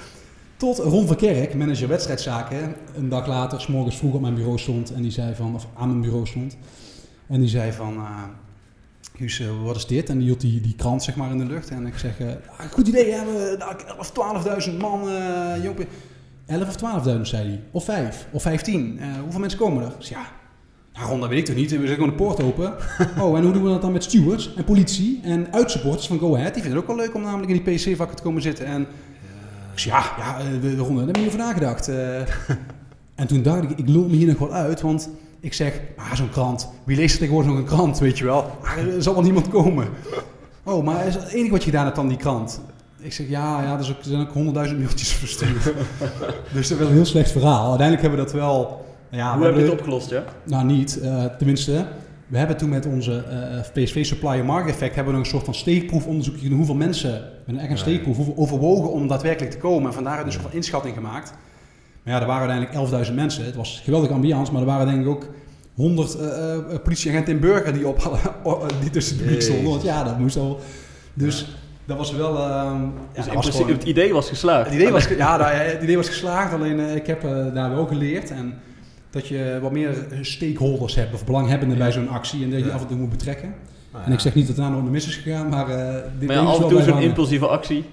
[0.57, 4.93] Tot Ron Verkerk, manager wedstrijdzaken, een dag later, s morgens vroeg op mijn bureau stond
[4.93, 6.57] en die zei van, of aan mijn bureau stond.
[7.29, 8.23] En die zei van, eh
[9.21, 10.09] Guus, eh, wat is dit?
[10.09, 11.71] En die hield die, die krant zeg maar in de lucht.
[11.71, 14.13] En ik zeg, eh, ah, goed idee, hebben we nou, 11,
[14.71, 15.87] 12.000 man, eh jong,
[16.47, 17.61] 11 of 12.000 zei hij.
[17.71, 18.99] Of 5, of 15.
[18.99, 19.93] Eh, hoeveel mensen komen er?
[19.99, 20.27] Zeg, ja,
[20.93, 21.71] ja, Ron, dat weet ik toch niet.
[21.71, 22.75] We zetten gewoon de poort open.
[23.23, 26.35] Oh, en hoe doen we dat dan met stewards en politie en uitsupporters van Go
[26.35, 26.55] Ahead?
[26.55, 28.67] Die vinden het ook wel leuk om namelijk in die PC-vakken te komen zitten.
[28.67, 28.81] En
[29.73, 31.91] ik zei, ja, ja, de, de Ron, daar heb ik niet over nagedacht.
[33.15, 36.15] En toen dacht ik, ik lul me hier nog wel uit, want ik zeg, ah,
[36.15, 36.69] zo'n krant.
[36.85, 38.51] Wie leest er tegenwoordig nog een krant, weet je wel?
[38.63, 39.89] Ah, er zal wel niemand komen.
[40.65, 42.61] Oh, maar is het enige wat je gedaan hebt dan die krant?
[42.99, 45.63] Ik zeg, ja, ja er zijn ook honderdduizend mailtjes verstuurd.
[45.63, 45.73] dus
[46.53, 47.69] dat is wel een heel slecht verhaal.
[47.69, 48.85] Uiteindelijk hebben we dat wel...
[49.11, 50.25] Ja, Hoe we heb je hebben- het opgelost, ja?
[50.45, 51.01] nou, niet.
[51.01, 51.87] eh, tenminste,
[52.27, 53.25] we hebben toen met onze
[53.75, 56.57] eh, PSV Supplier Market Effect hebben we nog een soort van steekproefonderzoek gedaan.
[56.57, 57.11] Hoeveel mensen,
[57.47, 59.87] met een echt een steekproef, hoeveel overwogen om daadwerkelijk te komen.
[59.89, 61.33] En vandaar dus een soort van inschatting gemaakt.
[62.11, 63.45] Ja, er waren uiteindelijk 11.000 mensen.
[63.45, 65.27] Het was geweldige ambiance, maar er waren denk ik ook
[65.75, 68.21] 100 eh, eh, politieagenten in Burger die, op,
[68.81, 69.71] die tussen het publiek stonden.
[69.71, 70.61] Want ja, dat moest al.
[71.15, 71.47] Dus
[71.85, 72.33] dat was wel...
[72.33, 74.65] Dus was principe, gewoon- het idee was geslaagd.
[74.65, 77.71] het idee was, ja, daar- het idee was geslaagd, alleen eh, ik heb eh, daar
[77.75, 78.31] wel geleerd.
[78.31, 78.55] En
[79.11, 82.75] dat je wat meer stakeholders hebt of belanghebbenden bij zo'n actie en dat je die
[82.75, 83.55] af en toe moet betrekken.
[83.93, 86.29] Nou En ik zeg niet dat daar nog de mis is gegaan, maar eh dit
[86.29, 87.85] Maar af en toe zo'n impulsieve actie.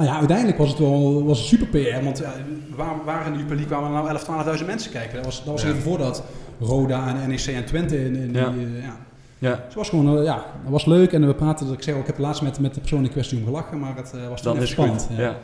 [0.00, 2.32] Nou ja, uiteindelijk was het wel was het super PR, want ja,
[2.76, 5.14] waar, waar in de Jupiler kwamen nou 11, 12.000 mensen kijken.
[5.16, 5.68] Dat was, dat was Ja.
[5.68, 6.24] even voordat
[6.60, 8.46] Roda en NEC en Twente in, in die, Ja.
[8.48, 8.96] eh, ja.
[9.38, 11.94] Ja, Dus het was gewoon, eh, ja, het was leuk en we praten, ik zeg
[11.96, 14.42] ik heb laatst met, met de persoon in kwestie om gelachen, maar het eh, was
[14.42, 15.02] dan het spannend.
[15.02, 15.16] goed.
[15.16, 15.22] ja.
[15.22, 15.36] Ja.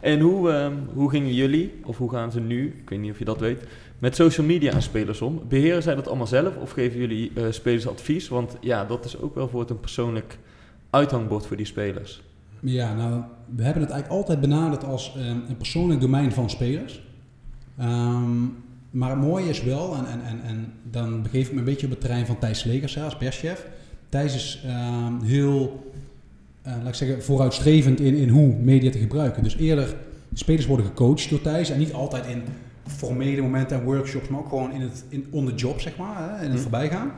[0.00, 3.18] En hoe, ehm, hoe gingen jullie, of hoe gaan ze nu, ik weet niet of
[3.18, 3.62] je dat weet,
[3.98, 5.40] met social media aan spelers om?
[5.48, 8.28] Beheren zij dat allemaal zelf of geven jullie spelers advies?
[8.28, 10.38] Want ja, dat is ook wel voor het een persoonlijk
[10.90, 12.22] uithangbord voor die spelers.
[12.60, 13.20] Ja, nou,
[13.56, 17.02] we hebben het eigenlijk altijd benaderd als eh, een persoonlijk domein van spelers.
[17.78, 18.42] Ehm,
[18.90, 21.86] maar het mooie is wel, en, en, en, en dan begeef ik me een beetje
[21.86, 23.66] op het terrein van Thijs Legers als perschef.
[24.08, 25.90] Thijs is ehm, heel,
[26.62, 29.42] eh, laat ik zeggen, vooruitstrevend in, in hoe media te gebruiken.
[29.42, 29.94] Dus eerder,
[30.34, 32.42] spelers worden gecoacht door Thijs en niet altijd in
[32.86, 36.30] formele momenten en workshops, maar ook gewoon in het, in, on the job, zeg maar,
[36.30, 36.62] hè, in het Hm.
[36.62, 37.12] voorbijgaan.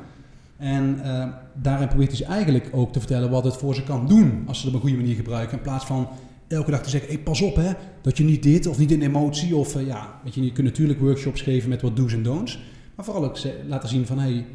[0.56, 4.06] En eh, daarin probeert hij ze eigenlijk ook te vertellen wat het voor ze kan
[4.06, 5.56] doen als ze het op een goede manier gebruiken.
[5.56, 6.08] In plaats van
[6.48, 9.02] elke dag te zeggen, hey, pas op hè, dat je niet dit of niet in
[9.02, 9.56] emotie.
[9.56, 12.58] Of uh, ja, weet je, je kunt natuurlijk workshops geven met wat do's en don'ts.
[12.94, 14.46] Maar vooral ook laten zien van, hey,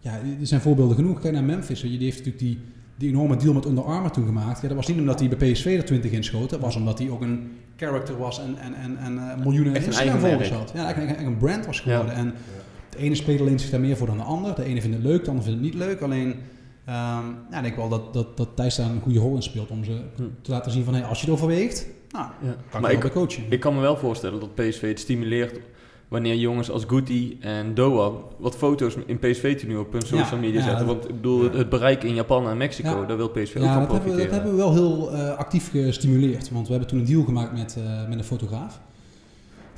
[0.00, 1.20] ja, er zijn voorbeelden genoeg.
[1.20, 2.58] Kijk naar Memphis, die heeft natuurlijk die,
[2.96, 4.60] die enorme deal met Under Armour toen gemaakt.
[4.60, 6.48] Ja, dat was niet omdat hij bij PSV er 20 inschoten.
[6.48, 9.72] Dat was omdat hij ook een character was en, en, en, en uh, miljoenen
[10.52, 10.72] had.
[10.74, 12.14] Ja, eigenlijk een brand was geworden.
[12.14, 12.20] Ja.
[12.20, 12.34] En
[12.96, 14.54] de ene speler leent zich daar meer voor dan de ander.
[14.54, 16.00] De ene vindt het leuk, de ander vindt het niet leuk.
[16.00, 19.42] Alleen, um, ja, ik denk wel dat, dat, dat Thijs daar een goede rol in
[19.42, 20.22] speelt om ze hm.
[20.42, 22.56] te laten zien van, hey, als je het overweegt, nou, ja.
[22.70, 23.44] kan maar ik, coachen.
[23.48, 25.60] Ik kan me wel voorstellen dat PSV het stimuleert
[26.08, 30.62] wanneer jongens als Guti en Doan wat foto's in PSV nu op hun social media
[30.62, 30.86] zetten.
[30.86, 34.18] Want ik bedoel, het bereik in Japan en Mexico, daar wil PSV ook van profiteren.
[34.18, 36.50] Ja, dat hebben we wel heel uh, actief gestimuleerd.
[36.50, 38.80] Want we hebben toen een deal gemaakt met, uh, met een fotograaf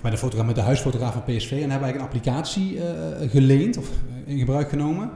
[0.06, 1.50] bij de, fotograaf, met de huisfotograaf van PSV.
[1.50, 2.82] En hebben eigenlijk een applicatie uh,
[3.30, 3.90] geleend of
[4.24, 5.10] in gebruik genomen.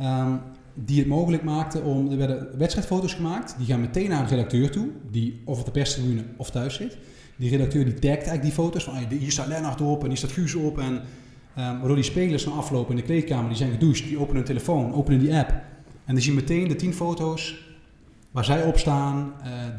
[0.00, 0.40] Um,
[0.74, 2.10] die het mogelijk maakte om.
[2.10, 3.54] Er werden wedstrijdfoto's gemaakt.
[3.58, 4.88] Die gaan meteen naar een redacteur toe.
[5.10, 6.96] Die of op de perstribune of thuis zit.
[7.36, 8.84] Die redacteur die tagt eigenlijk die foto's.
[8.84, 10.78] Van hier staat Lennart op en hier staat Guus op.
[10.78, 11.02] En, um,
[11.54, 13.48] waardoor die spelers na aflopen in de kleedkamer.
[13.48, 14.04] Die zijn gedoucht.
[14.04, 15.52] Die openen hun telefoon, openen die app.
[16.04, 17.68] En die zien meteen de tien foto's
[18.30, 19.32] waar zij op staan.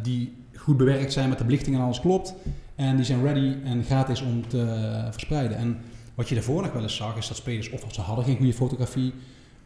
[0.04, 2.34] Die goed bewerkt zijn met de belichting en alles klopt.
[2.76, 5.58] En die zijn ready en gratis om te verspreiden.
[5.58, 5.78] En
[6.16, 8.54] wat je daarvoor nog wel eens zag, is dat spelers of ze hadden geen goede
[8.54, 9.14] fotografie,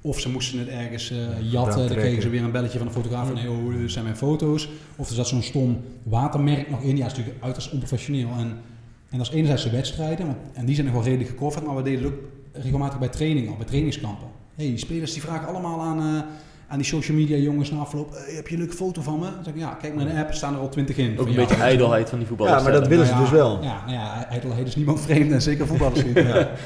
[0.02, 1.88] of ze moesten het ergens uh, jatten.
[1.88, 4.18] Dan kregen ze weer een belletje van de fotograaf van, hey, oh, dit zijn mijn
[4.18, 4.70] foto's.
[4.96, 6.98] Of er zat zo'n stom watermerk nog in.
[6.98, 8.30] Ja, dat is natuurlijk uiterst onprofessioneel.
[8.30, 8.58] En,
[9.10, 11.82] en dat is enerzijds de wedstrijden, en die zijn nog wel redelijk gecoverd, maar we
[11.82, 12.20] deden het ook
[12.52, 14.28] regelmatig bij trainingen, bij trainingskampen.
[14.56, 16.15] hey, die spelers die vragen allemaal aan...
[16.15, 16.22] Uh,
[16.67, 19.25] aan die social media jongens na afloop, heb je een leuke foto van me?
[19.25, 21.19] Dan zeg ik, ja, kijk maar in de app, staan er al twintig in.
[21.19, 22.58] Ook een beetje ijdelheid van die voetballers.
[22.58, 23.63] Ja, maar dat willen ze dus wel.
[23.63, 26.15] Ja, nou ja, ijdelheid is niemand vreemd en zeker voetballers niet.
[26.15, 26.51] Ja.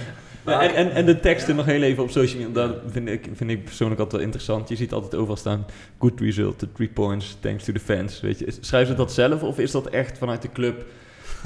[0.46, 3.50] En, en, en, de teksten nog heel even op social media, dat vind ik, vind
[3.50, 4.70] ik persoonlijk altijd wel interessant.
[4.70, 5.66] Je ziet altijd overal staan,
[6.00, 8.22] good result, the three points, thanks to the fans.
[8.22, 10.86] Weet je, schrijven ze dat zelf of is dat echt vanuit de club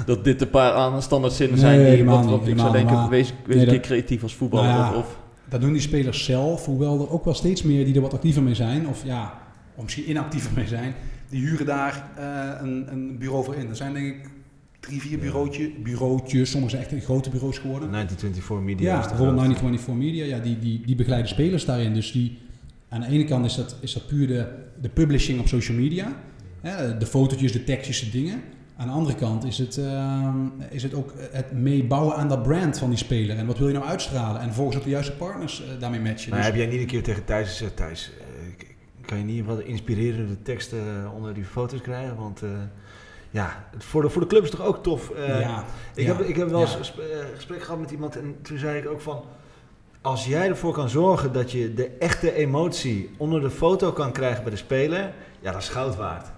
[0.06, 3.08] dat dit een paar aan standaard zinnen zijn nee, die wat, wat ik zou denken,
[3.08, 5.16] wees, wees een keer creatief als voetballer nou of
[5.48, 8.42] dat doen die spelers zelf, hoewel er ook wel steeds meer die er wat actiever
[8.42, 9.38] mee zijn, of ja,
[9.74, 10.94] of misschien inactiever mee zijn,
[11.28, 13.68] die huren daar uh, een, een, bureau voor in.
[13.68, 14.30] Er zijn denk ik
[14.80, 17.90] drie, vier bureautje, bureautjes, sommige zijn echt grote bureaus geworden.
[17.90, 18.92] 1924 Media.
[18.92, 21.94] Ja, bijvoorbeeld 1924 Media, ja, die, die, die begeleiden spelers daarin.
[21.94, 22.38] Dus die,
[22.88, 24.46] aan de ene kant is dat, is dat puur de,
[24.80, 26.16] de publishing op social media,
[26.60, 28.42] hè, de fotootjes, de tekstjes, de dingen.
[28.76, 30.34] Aan de andere kant is het, uh,
[30.70, 33.36] is het ook het meebouwen aan dat brand van die speler.
[33.36, 34.40] En wat wil je nou uitstralen?
[34.40, 36.30] En vervolgens ook de juiste partners uh, daarmee matchen.
[36.30, 38.66] Maar dus heb jij niet een keer tegen Thijs gezegd, Thijs, uh,
[39.06, 42.16] kan je niet wat inspirerende teksten onder die foto's krijgen?
[42.16, 42.42] Want
[43.30, 45.12] ja, voor de, voor de club is het toch ook tof?
[45.26, 48.78] ja, ik, Heb, ik heb wel eens een gesprek gehad met iemand en toen zei
[48.78, 49.24] ik ook van...
[50.00, 54.42] Als jij ervoor kan zorgen dat je de echte emotie onder de foto kan krijgen
[54.42, 55.12] bij de speler...
[55.40, 56.32] Ja, dat is goud waard.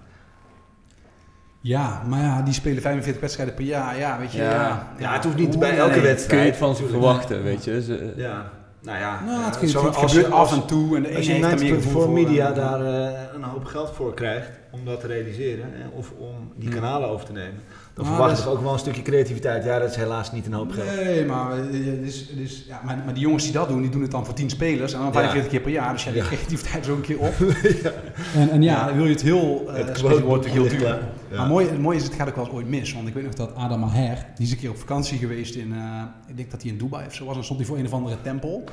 [1.67, 3.97] Ja, maar ja, die spelen 45 wedstrijden per jaar.
[3.97, 4.41] Ja, weet je.
[4.41, 6.27] Ja, ja, het hoeft niet bij elke wedstrijd.
[6.27, 7.81] Kun je het van ze verwachten, weet je.
[7.81, 8.51] Ze, ja.
[8.81, 10.95] Nou ja, nou, het, zo, het als gebeurt af en toe.
[10.95, 14.99] En de als je voor media daar uh, een hoop geld voor krijgt om dat
[14.99, 17.59] te realiseren, hè, of om die kanalen over te nemen,
[17.93, 19.63] dan maar verwacht ik ook wel een stukje creativiteit.
[19.63, 20.95] Ja, dat is helaas niet een hoop geld.
[20.95, 21.55] Nee, maar,
[22.03, 24.33] dus, dus, ja, maar, maar, die jongens die dat doen, die doen het dan voor
[24.33, 25.93] 10 spelers en dan 45 keer per jaar.
[25.93, 27.33] Dus ja, die creativiteit is ook een keer op.
[27.83, 27.91] ja.
[28.35, 30.99] En, en ja, wil je het heel uh, het wordt heel duur.
[31.35, 32.93] Maar mooi, het mooie is, het gaat ook wel eens ooit mis.
[32.93, 35.73] Want ik weet nog dat Adam Maher, die is een keer op vakantie geweest in,
[35.73, 37.37] uh, ik denk dat hij in Dubai of zo was.
[37.37, 38.63] En stond hij voor een of andere tempel.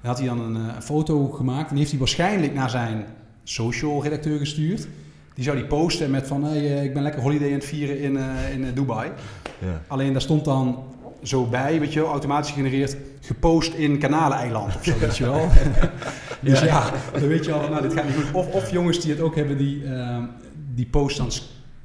[0.00, 1.62] En had hij dan een, een foto gemaakt.
[1.62, 3.04] En die heeft hij waarschijnlijk naar zijn
[3.44, 4.88] social redacteur gestuurd.
[5.34, 8.00] Die zou die posten met van, hey, eh, ik ben lekker holiday aan het vieren
[8.00, 9.10] in, uh, in Dubai.
[9.58, 9.82] Ja.
[9.86, 10.78] Alleen daar stond dan
[11.22, 15.48] zo bij, weet je wel, automatisch gegenereerd, gepost in Kanaleiland of zo, weet je wel.
[16.40, 16.66] dus ja.
[16.66, 18.32] ja, dan weet je al, nou dit gaat niet goed.
[18.32, 20.18] Of, of jongens die het ook hebben, die, uh,
[20.74, 21.30] die post dan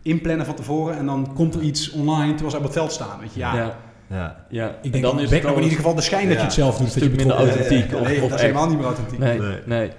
[0.06, 3.20] inplannen van tevoren en dan komt er iets online terwijl ze op het veld staan,
[3.20, 3.40] weet je.
[3.40, 3.56] Ja.
[3.56, 3.78] ja.
[4.10, 4.46] Ja.
[4.50, 4.76] ja.
[4.82, 6.86] Ik denk, dan is het in ieder geval de schijn dat je het zelf doet.
[6.86, 7.94] Een stuk minder authentiek.
[7.94, 9.20] Of, nee, of dat is helemaal niet meer authentiek.
[9.20, 9.60] Nee, nee.
[9.66, 9.92] nee.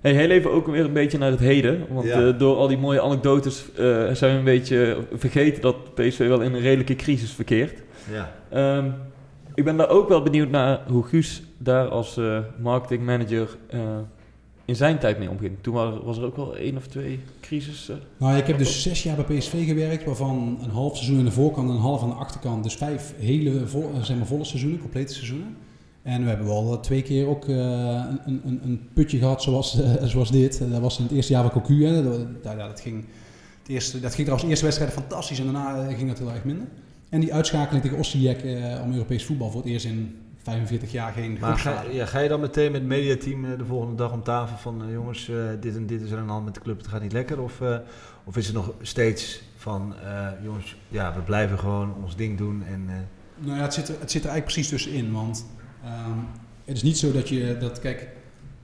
[0.00, 1.86] Hey, heel even ook weer een beetje naar het heden.
[1.88, 6.28] Want uh, door al die mooie anekdotes uh, zijn we een beetje vergeten dat PSV
[6.28, 7.82] wel in een redelijke crisis verkeert.
[8.10, 8.76] Ja.
[8.76, 8.94] Um,
[9.54, 13.48] ik ben daar ook wel benieuwd naar hoe Guus daar als uh, marketingmanager
[14.70, 15.56] in zijn tijd mee omging.
[15.60, 18.00] Toen was er ook wel één of twee crisissen.
[18.16, 21.30] Nou, ik heb dus zes jaar bij PSV gewerkt, waarvan een half seizoen aan de
[21.30, 22.62] voorkant en een half aan de achterkant.
[22.62, 25.56] Dus vijf hele vol, zeg maar, volle seizoenen, complete seizoenen.
[26.02, 29.78] En we hebben wel twee keer ook een, een, een, putje gehad zoals,
[30.12, 30.62] zoals dit.
[30.70, 32.02] Dat was in het eerste jaar van Cocu.
[32.02, 33.04] Dat, dat, ging,
[33.58, 36.44] het eerste, dat ging trouwens de eerste wedstrijd fantastisch en daarna ging dat heel erg
[36.44, 36.66] minder.
[37.08, 38.42] En die uitschakeling tegen Osijek
[38.84, 42.28] om Europees voetbal voor het eerst in 45 jaar geen Maar ga, ja, ga je
[42.28, 45.36] dan meteen met het mediateam eh, de volgende dag om tafel van eh, jongens, eh,
[45.60, 47.42] dit en dit is er aan de hand met de club, het gaat niet lekker?
[47.42, 47.60] Of,
[48.24, 49.94] of is het nog steeds van
[50.42, 54.10] jongens, ja, we blijven gewoon ons ding doen en Nou ja, het zit, er, het
[54.10, 55.12] zit er eigenlijk precies tussenin.
[55.12, 55.46] Want
[55.84, 56.18] ehm,
[56.64, 58.08] het is niet zo dat je dat, kijk,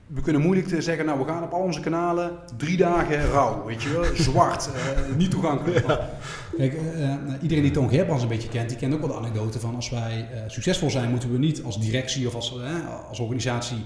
[0.07, 3.65] we kunnen moeilijk te zeggen, nou we gaan op al onze kanalen drie dagen rouw,
[3.65, 5.85] weet je wel, zwart, eh, niet toegankelijk.
[6.57, 9.15] Kijk, eh, eh, iedereen die Toon Gerbrands een beetje kent, die kent ook wel de
[9.15, 13.07] anekdote van als wij eh, succesvol zijn, moeten we niet als directie of als, eh,
[13.09, 13.77] als organisatie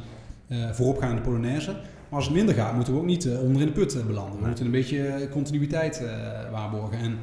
[0.47, 1.71] eh, voorop gaan in de Polonaise.
[1.71, 4.05] Maar als het minder gaat, moeten we ook niet eh, onder in de put eh,
[4.05, 4.31] belanden.
[4.33, 4.47] We Nee.
[4.47, 6.11] moeten een beetje eh, continuïteit eh,
[6.51, 6.97] waarborgen.
[6.99, 7.17] En,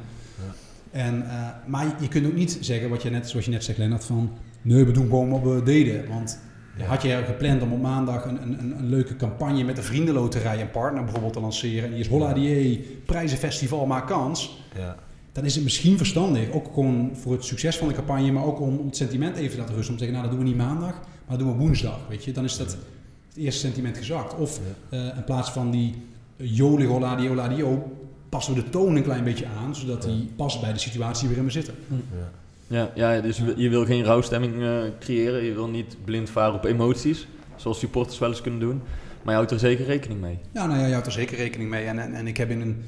[0.91, 3.77] en, eh, maar je kunt ook niet zeggen, wat je net, zoals je net zegt,
[3.77, 4.31] Lennart, van
[4.61, 6.07] nee, we doen gewoon wat we deden.
[6.09, 6.39] Want
[6.79, 6.85] Ja.
[6.85, 10.71] had je gepland om op maandag een, een, een, leuke campagne met de vriendenloterij en
[10.71, 11.83] partner bijvoorbeeld te lanceren.
[11.83, 14.57] En die is Holla Die, prijzenfestival, maak kans.
[14.75, 14.95] ja.
[15.31, 18.59] Dan is het misschien verstandig, ook gewoon voor het succes van de campagne, maar ook
[18.59, 19.93] om, om het sentiment even te laten rusten.
[19.93, 21.99] Om te zeggen, nou dat doen we niet maandag, maar dat doen we woensdag.
[22.09, 22.31] Weet je?
[22.31, 22.77] Dan is dat het
[23.35, 24.35] eerste sentiment gezakt.
[24.35, 25.95] Of eh, in plaats van die
[26.35, 27.65] jolig holla die holla die
[28.29, 31.45] passen we de toon een klein beetje aan, zodat die past bij de situatie waarin
[31.45, 31.73] we zitten.
[31.89, 32.29] Ja,
[32.95, 35.43] ja dus je- wil geen rouwstemming eh, creëren.
[35.43, 38.81] Je wil niet blind varen op emoties, zoals supporters wel eens kunnen doen.
[39.21, 40.39] Maar je houdt er zeker rekening mee.
[40.51, 41.85] Ja, nou ja, je houdt er zeker rekening mee.
[41.85, 42.83] En, en, en ik heb in, een,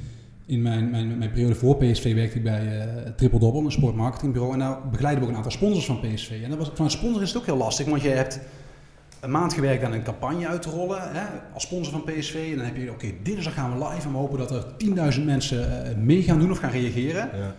[0.46, 4.54] in mijn, mijn, mijn periode voor PSV werkte ik bij eh Triple Double, een sportmarketingbureau.
[4.54, 6.32] En daar begeleiden we ook een aantal sponsors van PSV.
[6.44, 8.39] En dat was, van een sponsor is het ook heel lastig, want je hebt
[9.20, 12.48] een maand gewerkt aan een campagne uit te rollen hè, als sponsor van PSV.
[12.52, 14.65] En dan heb je, oké, dinsdag gaan we live en we hopen dat er
[15.17, 17.30] 10.000 mensen eh, mee gaan doen of gaan reageren.
[17.38, 17.56] Ja.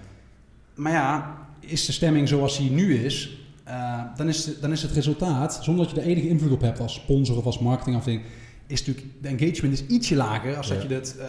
[0.75, 4.83] Maar ja, is de stemming zoals die nu is, eh, dan, is de- dan is
[4.83, 8.23] het resultaat, zonder dat je er enige invloed op hebt als sponsor of als marketingafdeling,
[8.67, 11.27] is natuurlijk de engagement is ietsje lager als dat je dat eh,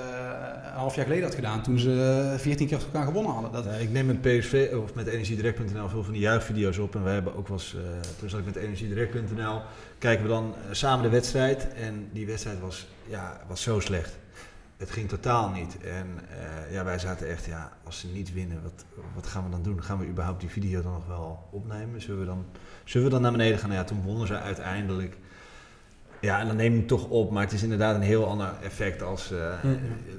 [0.66, 3.52] een half jaar geleden had gedaan toen ze eh, 14 keer achter elkaar gewonnen hadden.
[3.52, 6.96] Dat, Ja, ik neem met PSV of met energiedirect.nl veel van die juichvideo's op.
[6.96, 7.82] En wij hebben ook wel eens, eh,
[8.20, 9.62] toen zat ik met energiedirect.nl,
[9.98, 11.68] kijken we dan eh, samen de wedstrijd.
[11.74, 14.18] En die wedstrijd was, ja, was zo slecht.
[14.84, 15.78] Het ging totaal niet.
[15.82, 19.50] En eh, ja, wij zaten echt, ja, als ze niet winnen, wat, wat gaan we
[19.50, 19.84] dan doen?
[19.84, 22.02] Gaan we überhaupt die video dan nog wel opnemen?
[22.02, 22.46] Zullen we dan,
[22.84, 23.70] zullen we dan naar beneden gaan?
[23.70, 25.18] Nou ja, toen wonnen ze uiteindelijk.
[26.22, 28.54] Ja, en dan neem je het toch op, maar het is inderdaad een heel ander
[28.64, 29.32] effect als...
[29.32, 29.54] eh.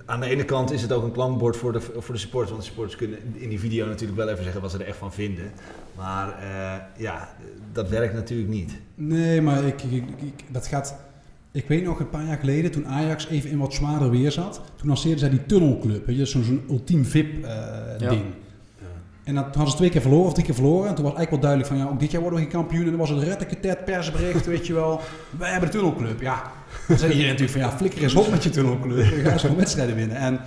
[0.07, 2.63] Aan de ene kant is het ook een klankbord voor de, voor de supporters, want
[2.63, 5.13] de supporters kunnen in die video natuurlijk wel even zeggen wat ze er echt van
[5.13, 5.53] vinden.
[5.97, 7.29] Maar eh, ja,
[7.73, 8.81] dat werkt natuurlijk niet.
[8.95, 10.97] nee, maar ik, ik, ik- ik- dat gaat...
[11.55, 14.61] Ik weet nog een paar jaar geleden, toen Ajax even in wat zwaarder weer zat,
[14.77, 18.23] toen lanceerden zij die tunnelclub, weet je, zo'n zo'n ultiem VIP-ding.
[19.25, 20.89] En dat hadden ze twee keer verloren of drie keer verloren.
[20.89, 22.83] En toen was eigenlijk wel duidelijk van ja, ook dit jaar worden we geen kampioen.
[22.83, 25.01] En dan was het retteketet persbericht, weet je wel.
[25.39, 26.21] Wij hebben de tunnelclub.
[26.21, 26.43] Ja,
[26.89, 29.05] dan zei iedereen natuurlijk van ja, flikker eens op met je tunnelclub.
[29.05, 30.17] Ga eens gewoon wedstrijden winnen.
[30.17, 30.41] En,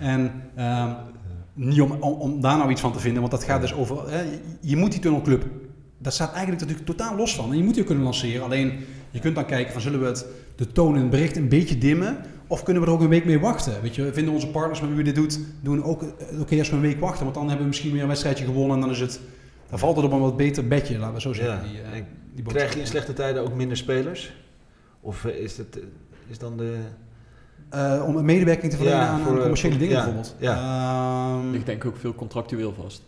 [0.00, 0.90] en ehm,
[1.54, 4.10] niet om, om, om daar nou iets van te vinden, want dat gaat dus over...
[4.10, 4.22] Hè,
[4.60, 5.44] je moet die tunnelclub,
[6.04, 7.50] dat staat eigenlijk natuurlijk totaal los van.
[7.50, 8.44] En je moet die ook kunnen lanceren.
[8.44, 8.72] Alleen,
[9.10, 11.78] je kunt dan kijken van zullen we het, de toon in het bericht een beetje
[11.78, 12.16] dimmen...
[12.46, 13.82] Of kunnen we er ook een week mee wachten?
[13.82, 15.28] Weet je, vinden onze partners met wie we dit doen,
[15.62, 18.02] doen ook eh, oké als we een week wachten, want dan hebben we misschien weer
[18.02, 19.20] een wedstrijdje gewonnen en dan is het,
[19.70, 21.54] dan valt het op een wat beter bedje, laten we zo zeggen.
[21.54, 21.62] Ja.
[21.70, 22.44] Die, eh, die.
[22.44, 24.34] Krijg je in slechte tijden ook minder spelers?
[25.00, 25.78] Of eh, is, het,
[26.28, 26.78] is dan de...
[27.70, 30.36] Eh, om een medewerking te verlenen Ja, aan, voor, aan commerciële dingen ja, bijvoorbeeld.
[30.38, 31.38] ja.
[31.38, 33.02] Ehm, Ik denk ook veel contractueel vast.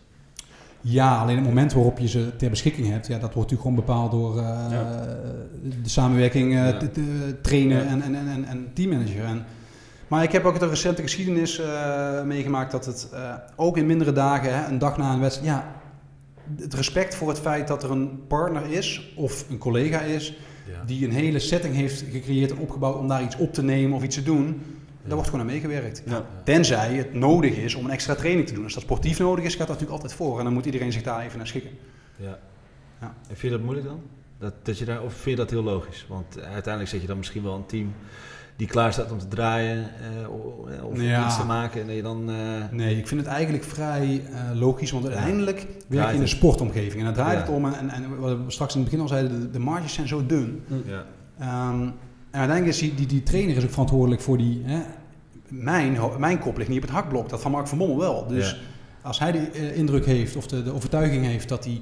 [0.89, 3.75] Ja, alleen het moment waarop je ze ter beschikking hebt, ja, dat wordt natuurlijk gewoon
[3.75, 5.05] bepaald door eh, Ja.
[5.83, 6.79] de samenwerking, eh, Ja.
[7.51, 7.85] Ja.
[7.85, 9.25] en, en, en, teammanager.
[9.25, 9.45] En,
[10.07, 13.09] maar ik heb ook de recente geschiedenis eh, meegemaakt dat het
[13.55, 15.75] ook in mindere dagen, hè, een dag na een wedstrijd, ja,
[16.59, 20.37] het respect voor het feit dat er een partner is of een collega is
[20.85, 24.03] die een hele setting heeft gecreëerd en opgebouwd om daar iets op te nemen of
[24.03, 24.61] iets te doen,
[25.07, 26.03] daar wordt gewoon aan meegewerkt.
[26.05, 26.25] Ja.
[26.43, 28.63] Tenzij het nodig is om een extra training te doen.
[28.63, 30.37] Als dat sportief nodig is, gaat dat natuurlijk altijd voor.
[30.37, 31.71] En dan moet iedereen zich daar even naar schikken.
[32.15, 32.37] Ja.
[33.01, 33.07] Ja.
[33.07, 34.01] En vind je dat moeilijk dan?
[34.39, 36.05] Dat, dat je daar, of vind je dat heel logisch?
[36.09, 37.93] Want uiteindelijk zet je dan misschien wel een team
[38.55, 39.77] die klaar staat om te draaien
[40.23, 41.25] eh, o- of Ja.
[41.25, 41.81] iets te maken.
[41.81, 42.29] En dat je dan...
[42.29, 42.35] eh,
[42.71, 46.99] Nee, ik vind het eigenlijk vrij eh, logisch, want uiteindelijk werk je in een sportomgeving.
[46.99, 47.39] En daar draait Ja.
[47.45, 47.65] het om.
[47.65, 50.25] En, en wat we straks in het begin al zeiden, de, de marges zijn zo
[50.25, 50.63] dun.
[50.85, 51.05] ja.
[52.31, 54.61] En uiteindelijk is die, die, die trainer is ook verantwoordelijk voor die...
[54.65, 54.79] Hè,
[55.47, 58.27] mijn, mijn kop ligt niet op het hakblok, dat van Mark van Bommel wel.
[58.27, 58.57] Dus Ja.
[59.01, 61.81] als hij de eh, indruk heeft of de, de overtuiging heeft dat hij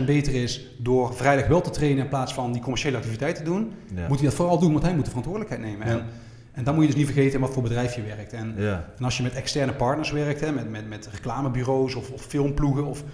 [0.00, 3.42] 2% beter is door vrijdag wel te trainen in plaats van die commerciële activiteit te
[3.42, 4.08] doen, Ja.
[4.08, 5.86] moet hij dat vooral doen, want hij moet de verantwoordelijkheid nemen.
[5.86, 5.92] Ja.
[5.92, 6.04] En,
[6.52, 8.32] en dan moet je dus niet vergeten in wat voor bedrijf je werkt.
[8.32, 8.88] En, Ja.
[8.98, 12.84] en als je met externe partners werkt, hè, met, met, met reclamebureaus of, of filmploegen,
[12.84, 13.04] of,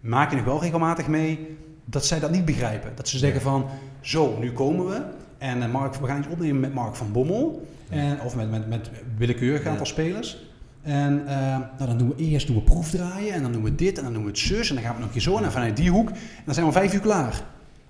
[0.00, 2.90] maak je nog wel regelmatig mee dat zij dat niet begrijpen.
[2.94, 3.66] Dat ze zeggen van,
[4.00, 5.00] zo, nu komen we
[5.38, 8.68] en eh, Mark, we gaan iets opnemen met Mark van Bommel, en, of met, met,
[8.68, 10.46] met willekeurig aantal spelers.
[10.82, 13.98] En eh, nou, dan doen we eerst doen we proefdraaien en dan doen we dit
[13.98, 15.52] en dan doen we het zus en dan gaan we nog een keer zo en
[15.52, 17.34] vanuit die hoek en dan zijn we vijf uur klaar.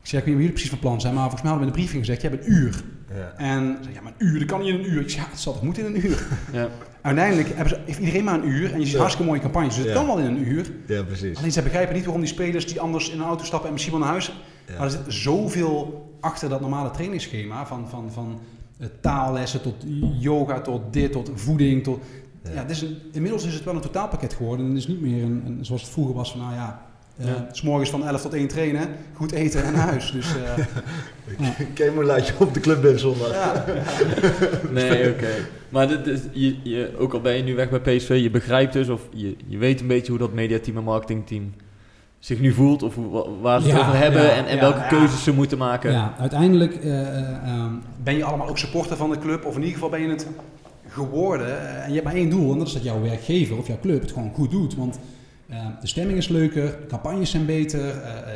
[0.02, 1.74] Ik zeg, ik weet niet jullie precies van plan zijn, maar volgens mij hadden we
[1.76, 2.82] in de briefing gezegd, je hebt een uur.
[3.14, 3.32] Ja.
[3.36, 5.00] En ze zei, ja, maar een uur, dat kan niet in een uur.
[5.00, 6.26] Ik zeg, ja, het zal toch moeten in een uur.
[6.52, 6.68] Ja.
[7.00, 8.98] Uiteindelijk hebben ze, heeft iedereen maar een uur en je ziet Ja.
[8.98, 10.70] hartstikke mooie campagnes, dus het kan wel in een uur.
[10.86, 11.38] ja, precies.
[11.38, 13.94] Alleen ze begrijpen niet waarom die spelers die anders in een auto stappen en misschien
[13.94, 14.32] wel naar huis.
[14.68, 17.66] Maar er zit zoveel achter dat normale trainingsschema.
[17.66, 18.40] Van, van, van
[18.78, 19.74] eh, taallessen tot
[20.18, 21.82] yoga, tot dit, tot voeding.
[21.84, 22.00] Tot,
[22.44, 22.50] Ja.
[22.54, 22.66] ja.
[22.66, 24.64] is een, inmiddels is het wel een totaalpakket geworden.
[24.66, 26.82] En het is niet meer een, een- zoals het vroeger was van nou ja,
[27.16, 27.48] eh, Ja.
[27.52, 30.12] s morgens van 11 tot 1 trainen, goed eten en naar huis.
[30.12, 33.32] Dus eh, Kijk laat je op de club bent zondag.
[33.32, 33.64] ja,
[34.72, 35.28] Nee, oké.
[35.68, 38.72] Maar dit is, je, je, ook al ben je nu weg bij PSV, je begrijpt
[38.72, 41.52] dus of je, je weet een beetje hoe dat mediateam en marketingteam
[42.18, 42.82] zich nu voelt.
[42.82, 44.86] Of hoe, waar ze het Ja, over hebben ja, en, en ja, welke ja.
[44.86, 45.92] keuzes ze moeten maken.
[45.92, 49.44] ja, uiteindelijk eh, eh, ehm, ben je allemaal ook supporter van de club.
[49.44, 50.26] Of in ieder geval ben je het
[50.88, 51.46] geworden.
[51.46, 53.78] Eh, en je hebt maar één doel en dat is dat jouw werkgever of jouw
[53.80, 54.74] club het gewoon goed doet.
[54.76, 54.98] Want
[55.80, 57.80] de stemming is leuker, de campagnes zijn beter,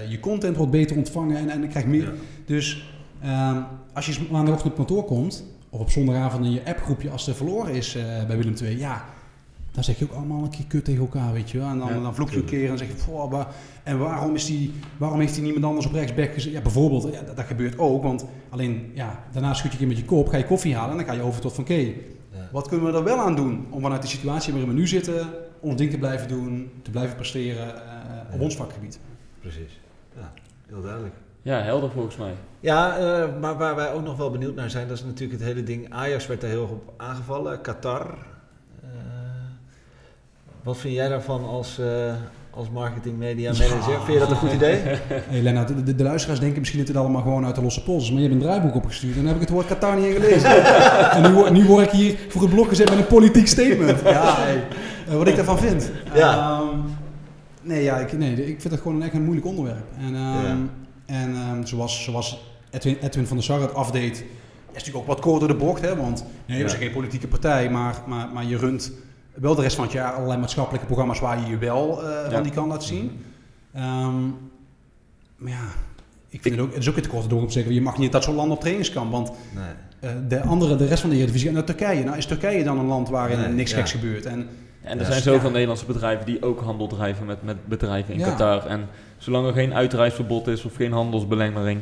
[0.09, 2.05] je content wordt beter ontvangen en, en je krijgt meer.
[2.05, 2.11] Ja.
[2.47, 2.85] Dus
[3.23, 3.57] ehm,
[3.93, 7.75] als je maandagochtend op kantoor komt, of op zondagavond in je appgroepje als er verloren
[7.75, 9.05] is eh, bij Willem II, ja,
[9.73, 11.69] dan zeg je ook allemaal een keer kut tegen elkaar, weet je wel.
[11.69, 13.47] En dan, Ja, dan vloek je een keer en zeg je, "Goh, maar-
[13.83, 16.53] en waarom, is die, waarom heeft hij niemand anders op rechtsback gezet?
[16.53, 19.87] Ja, bijvoorbeeld, ja, dat, dat gebeurt ook, want alleen, ja, daarna schud je een keer
[19.89, 21.93] met je kop, ga je koffie halen en dan ga je over tot van, oké,
[22.53, 25.27] wat kunnen we er wel aan doen om vanuit de situatie waarin we nu zitten,
[25.61, 27.83] ons ding te blijven doen, te blijven presteren eh,
[28.33, 28.45] op Ja.
[28.45, 28.99] ons vakgebied.
[29.41, 29.81] Precies.
[30.17, 30.33] Ja,
[30.69, 31.15] heel duidelijk.
[31.43, 32.33] Ja, helder volgens mij.
[32.61, 35.49] Ja, eh, maar waar wij ook nog wel benieuwd naar zijn, dat is natuurlijk het
[35.49, 35.93] hele ding.
[35.93, 38.19] Ajax werd daar heel erg op aangevallen, Qatar.
[40.63, 42.15] Wat vind jij daarvan als, eh,
[42.51, 43.91] als marketing media manager?
[43.93, 44.01] Ja.
[44.01, 44.77] Vind je dat een goed idee?
[45.33, 47.83] Hey Lennart, de, de, de luisteraars denken misschien dat dit allemaal gewoon uit de losse
[47.83, 49.97] pols is, maar je hebt een draaiboek opgestuurd en dan heb ik het woord Qatar
[49.97, 50.65] niet in gelezen.
[51.17, 54.01] en nu, word- nu word ik hier voor het blok gezet met een politiek statement.
[54.05, 54.65] Ja, hey,
[55.09, 55.91] eh, wat ik daarvan vind.
[56.15, 56.39] Ja.
[56.61, 56.79] Ehm,
[57.63, 59.85] nee, ja, ik, nee, ik vind het gewoon een echt een moeilijk onderwerp.
[59.99, 60.57] En, ehm, Ja.
[61.07, 64.25] en ehm, zoals, zoals Edwin, Edwin van der Sar het afdeed, is
[64.73, 67.71] natuurlijk ook wat kort door de bocht, hè, want nee, we zijn geen politieke partij,
[67.71, 68.93] maar, maar, maar je runt
[69.35, 72.31] wel de rest van het jaar allerlei maatschappelijke programma's waar je je wel eh, Ja.
[72.31, 73.25] van die kant laat zien.
[73.75, 74.25] Ehm,
[75.37, 75.65] maar ja,
[76.29, 77.99] ik vind het ook, het is ook het korte door om te zeggen, je mag
[77.99, 79.13] niet dat soort landen op trainingskamp.
[79.13, 79.65] Want Nee.
[80.01, 82.05] eh, de andere, de rest van de Eredivisie, naar Turkije.
[82.05, 83.77] Nou is Turkije dan een land waarin Nee, niks ja.
[83.77, 84.27] geks gebeurt.
[84.27, 84.49] En
[84.83, 85.23] En er Ja, zijn ja.
[85.23, 88.27] zoveel Nederlandse bedrijven die ook handel drijven met, met bedrijven in Ja.
[88.29, 88.67] Qatar.
[88.67, 91.81] En zolang er geen uitreisverbod is of geen handelsbelemmering,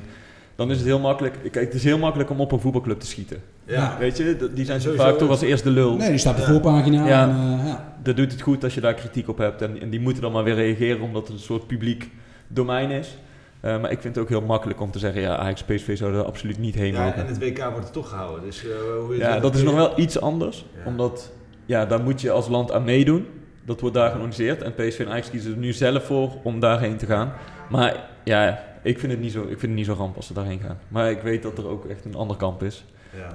[0.57, 1.38] dan is het heel makkelijk.
[1.42, 3.42] Kijk, het is heel makkelijk om op een voetbalclub te schieten.
[3.70, 3.96] Ja.
[3.98, 5.08] Weet je, die zijn zo Sowieso.
[5.10, 5.96] vaak toch als eerste lul.
[5.96, 6.60] nee, die staat op de Ja.
[6.60, 7.06] voorpagina.
[7.06, 7.22] Ja.
[7.28, 7.94] En, eh, ja.
[8.02, 9.62] Dat doet het goed als je daar kritiek op hebt.
[9.62, 12.10] En, en die moeten dan maar weer reageren omdat het een soort publiek
[12.48, 13.18] domein is.
[13.60, 16.20] Eh, maar ik vind het ook heel makkelijk om te zeggen, ja, Ajax PSV zouden
[16.20, 17.20] er absoluut niet heen Ja, mogen.
[17.20, 18.44] en het WK wordt er toch gehouden.
[18.44, 18.70] Dus, eh,
[19.06, 20.64] hoe Ja, dat is nog wel iets anders.
[20.76, 20.80] Ja.
[20.84, 21.32] Omdat,
[21.66, 23.26] ja, daar moet je als land aan meedoen.
[23.64, 24.62] Dat wordt daar georganiseerd.
[24.62, 27.32] En PSV en Ajax kiezen er nu zelf voor om daarheen te gaan.
[27.70, 30.32] Maar ja, ik vind het niet zo, ik vind het niet zo ramp als ze
[30.34, 30.78] daarheen gaan.
[30.88, 32.84] Maar ik weet dat er ook echt een ander kamp is.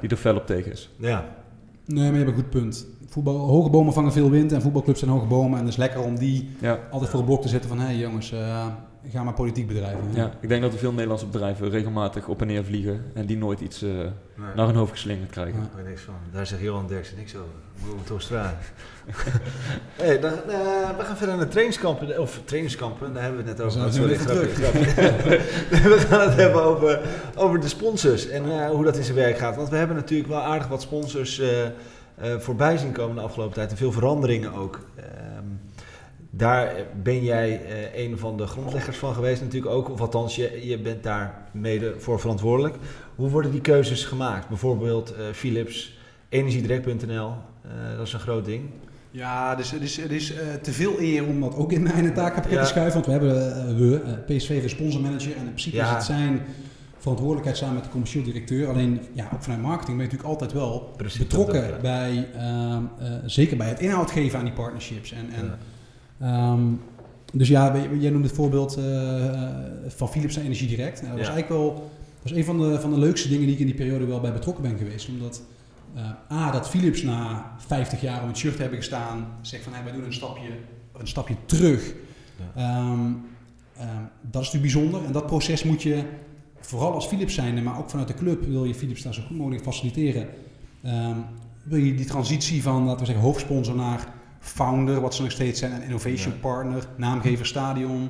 [0.02, 0.90] Die er fel op tegen is.
[0.98, 1.26] ja.
[1.88, 2.88] Nee, maar je hebt een goed punt.
[3.08, 5.52] Voetbal, hoge bomen vangen veel wind en voetbalclubs zijn hoge bomen.
[5.52, 7.80] En het is lekker om die Ja, altijd voor het blok te zetten van...
[7.80, 8.66] hé hey jongens, eh,
[9.12, 10.02] ga maar politiek bedrijven.
[10.14, 13.06] ja, ik denk dat er veel Nederlandse bedrijven regelmatig op en neer vliegen.
[13.14, 14.56] En die nooit iets eh, Nee.
[14.56, 15.60] naar hun hoofd geslingerd krijgen.
[15.60, 15.66] Ja.
[15.66, 16.14] Ik weet niks van.
[16.32, 17.50] Daar zegt Johan Derksen niks over.
[17.80, 18.58] Moeten we toch stralen.
[19.96, 22.20] hey, dan, eh, we gaan verder naar trainingskampen.
[22.22, 24.16] Of trainingskampen, daar hebben we het net over.
[24.16, 25.40] Grapje, grapje.
[25.96, 27.00] we gaan het hebben over,
[27.36, 29.56] over de sponsors en eh, hoe dat in zijn werk gaat.
[29.56, 31.72] Want we hebben natuurlijk wel aardig wat sponsors eh, eh,
[32.38, 33.72] voorbij zien komen de afgelopen tijd.
[33.72, 34.80] En veel veranderingen ook.
[36.38, 36.74] Daar
[37.04, 39.90] ben jij eh, een van de grondleggers van geweest natuurlijk ook.
[39.90, 42.76] Of althans, je, je bent daar mede voor verantwoordelijk.
[43.16, 44.48] Hoe worden die keuzes gemaakt?
[44.48, 45.98] Bijvoorbeeld eh, Philips,
[46.30, 48.70] energiedirect.nl, eh, dat is een groot ding.
[49.12, 52.52] Ja, dus het is, het is te veel eer om dat ook in mijn takenpakket
[52.52, 52.62] Ja.
[52.62, 52.94] te schuiven.
[52.94, 55.32] Want we hebben we, eh, PSV de sponsormanager.
[55.32, 55.84] En in principe Ja.
[55.90, 56.42] is het zijn
[56.98, 58.68] verantwoordelijkheid samen met de commercieel directeur.
[58.70, 61.82] Alleen, ja, ook vanuit marketing ben je natuurlijk altijd wel Precies, betrokken dat ook, ja.
[61.82, 65.12] bij, ehm, eh, zeker bij het inhoud geven aan die partnerships.
[65.12, 65.58] En, en,
[66.20, 66.62] ehm,
[67.34, 68.84] dus ja, jij noemde het voorbeeld eh,
[69.88, 71.02] van Philips naar Energie Direct.
[71.02, 71.34] Nou, dat was Ja.
[71.34, 71.74] eigenlijk wel
[72.24, 74.20] dat was een van de, van de leukste dingen die ik in die periode wel
[74.20, 75.10] bij betrokken ben geweest.
[75.10, 75.42] Omdat
[75.96, 79.74] eh, A, dat Philips na 50 jaar om het shirt te hebben gestaan, zegt van
[79.74, 80.50] hey, wij doen een stapje,
[80.98, 81.94] een stapje terug.
[82.56, 82.62] Ja.
[82.62, 83.00] Ehm,
[83.78, 85.04] ehm, dat is natuurlijk bijzonder.
[85.06, 86.04] En dat proces moet je,
[86.60, 89.38] vooral als Philips zijnde, maar ook vanuit de club, wil je Philips daar zo goed
[89.38, 90.28] mogelijk faciliteren.
[91.64, 94.14] Wil je die transitie van, laten we zeggen, hoofdsponsor naar
[94.46, 96.40] founder, wat ze nog steeds zijn, en innovation Ja.
[96.40, 98.10] partner, naamgever stadion.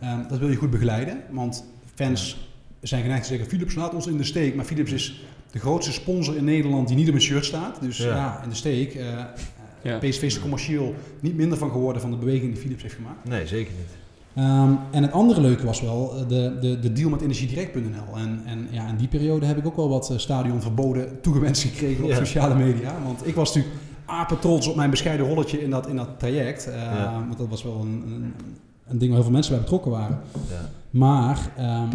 [0.00, 0.08] Ja.
[0.08, 1.64] Ehm, dat wil je goed begeleiden, want
[1.94, 4.54] fans zijn geneigd te zeggen, Philips laat ons in de steek.
[4.54, 7.80] Maar Philips is de grootste sponsor in Nederland die niet op een shirt staat.
[7.80, 8.06] Dus Ja.
[8.16, 8.94] ja, in de steek.
[8.94, 9.06] Eh,
[9.82, 9.98] Ja.
[9.98, 13.28] PSV is er commercieel niet minder van geworden van de beweging die Philips heeft gemaakt.
[13.28, 13.86] Nee, zeker niet.
[14.34, 18.16] Ehm, en het andere leuke was wel eh, de, de, de deal met energiedirect.nl.
[18.16, 22.04] En, en ja, in die periode heb ik ook wel wat eh, stadionverboden toegewenst gekregen
[22.04, 22.16] op Ja.
[22.16, 22.94] sociale media.
[23.04, 26.66] Want ik was natuurlijk apen trots op mijn bescheiden rolletje in dat, in dat traject.
[26.66, 27.12] Eh, Ja.
[27.26, 28.34] Want dat was wel een, een,
[28.86, 30.20] een ding waar heel veel mensen bij betrokken waren.
[30.50, 30.68] Ja.
[30.90, 31.88] Maar ehm,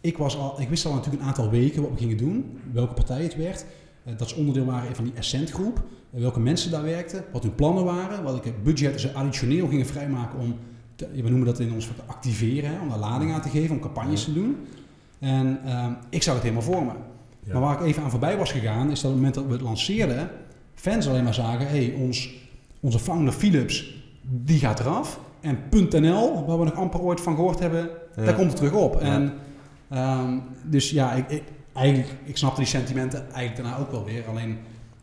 [0.00, 2.94] ik, was al, ik wist al natuurlijk een aantal weken wat we gingen doen, welke
[2.94, 3.64] partij het werd.
[4.04, 7.54] eh, dat ze onderdeel waren van die Ascent groep, welke mensen daar werkten, wat hun
[7.54, 10.54] plannen waren, welke budgetten ze additioneel gingen vrijmaken om,
[10.94, 13.74] te, we noemen dat in ons te activeren, hè, om daar lading aan te geven,
[13.74, 14.56] om campagnes te doen.
[15.18, 16.92] En ehm, ik zag het helemaal voor me.
[17.52, 19.52] Maar waar ik even aan voorbij was gegaan, is dat op het moment dat we
[19.52, 20.30] het lanceerden,
[20.80, 22.30] fans alleen maar zagen, hey, ons,
[22.80, 25.20] onze founder Philips, die gaat eraf.
[25.40, 25.58] En
[25.90, 28.24] .nl, waar we nog amper ooit van gehoord hebben, Ja.
[28.24, 28.94] daar komt het terug op.
[28.94, 29.00] Ja.
[29.00, 29.32] En,
[29.88, 34.24] ehm, dus ja, ik, ik, eigenlijk, ik snapte die sentimenten eigenlijk daarna ook wel weer.
[34.28, 34.56] Alleen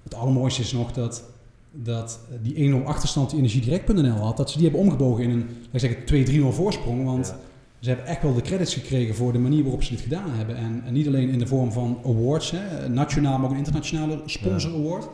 [0.03, 1.23] het allermooiste is nog dat,
[1.71, 5.83] dat die 1-0 achterstand die energiedirect.nl had, dat ze die hebben omgebogen in een laat
[5.83, 6.05] ik zeggen,
[6.51, 7.05] 2-3-0 voorsprong.
[7.05, 7.37] Want Ja.
[7.79, 10.55] ze hebben echt wel de credits gekregen voor de manier waarop ze dit gedaan hebben.
[10.55, 14.21] En, en niet alleen in de vorm van awards, hè, nationaal, maar ook een internationale
[14.25, 15.07] sponsor award.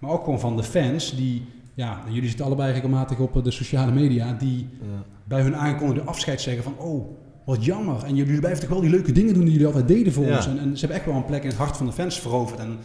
[0.00, 1.42] Maar ook gewoon van de fans die,
[1.74, 5.02] ja, jullie zitten allebei regelmatig op eh, de sociale media, die Ja.
[5.24, 7.06] bij hun aangekondigde afscheid zeggen van, oh,
[7.44, 8.04] wat jammer.
[8.04, 10.36] En jullie blijven toch wel die leuke dingen doen die jullie altijd deden voor Ja.
[10.36, 10.46] ons.
[10.46, 12.58] En, en ze hebben echt wel een plek in het hart van de fans veroverd.
[12.60, 12.78] En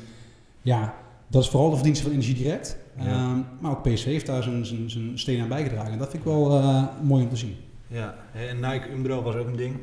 [0.62, 0.94] ja,
[1.28, 2.78] dat is vooral de verdienste van Energie Direct.
[3.00, 3.06] Ja.
[3.06, 5.92] Ehm, maar ook PSV heeft daar zijn, zijn, zijn steen aan bijgedragen.
[5.92, 7.56] En dat vind ik wel eh, mooi om te zien.
[7.88, 8.16] Ja,
[8.50, 9.76] en Nike Umbro was ook een ding.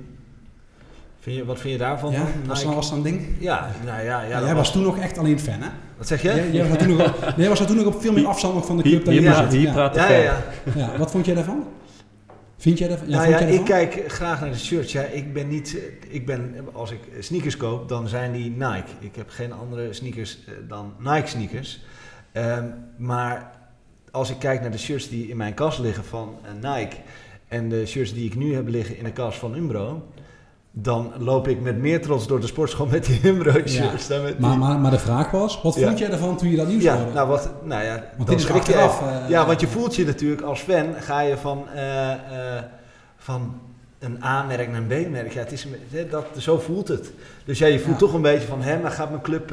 [1.23, 2.13] Vind je, wat vind je daarvan?
[2.13, 2.67] Ja, was, Nike?
[2.67, 3.27] dat, was dat een ding?
[3.39, 4.39] Ja, nou ja, ja.
[4.39, 5.69] Ja, jij was toen nog echt alleen fan, hè?
[5.97, 6.29] Wat zeg je?
[6.29, 8.77] Jij, jij was toen nog, jij was toen nog op veel meer afstand nog van
[8.77, 9.53] de club dan hier, je zit.
[9.53, 9.73] hier ja.
[9.73, 10.15] praat de ja, fan.
[10.15, 10.43] ja, ja.
[10.75, 11.67] Ja, wat vond jij daarvan?
[12.57, 13.09] Vind jij daarvan?
[13.09, 14.93] Ja, nou ja, jij ik kijk graag naar de shirts.
[14.93, 18.91] Ja, ik ben niet, eh, ik ben, als ik sneakers koop, dan zijn die Nike.
[19.01, 21.81] Ik heb geen andere sneakers eh, dan Nike sneakers.
[22.33, 22.67] Ehm,
[22.97, 23.53] maar
[24.11, 26.97] als ik kijk naar de shirts die in mijn kast liggen van eh, Nike
[27.49, 30.03] en de shirts die ik nu heb liggen in de kast van Umbro,
[30.75, 34.07] dan loop ik met meer trots door de sportschool met die Umbro shirts.
[34.07, 35.87] dan met Maar, maar, maar de vraag was, wat Ja.
[35.87, 37.13] vond jij ervan toen je dat nieuws ja, hoorde?
[37.13, 40.43] nou, wat, nou ja, Want dit is je eh, Ja, want je voelt je natuurlijk
[40.43, 42.19] als fan, ga je van, eh, eh,
[43.17, 43.55] van
[43.99, 45.33] een A-merk naar een B-merk.
[45.33, 45.67] Ja, het is,
[46.11, 47.13] dat, zo voelt het.
[47.45, 48.07] Dus ja, je voelt Ja.
[48.07, 49.51] toch een beetje van, hè, maar gaat mijn club,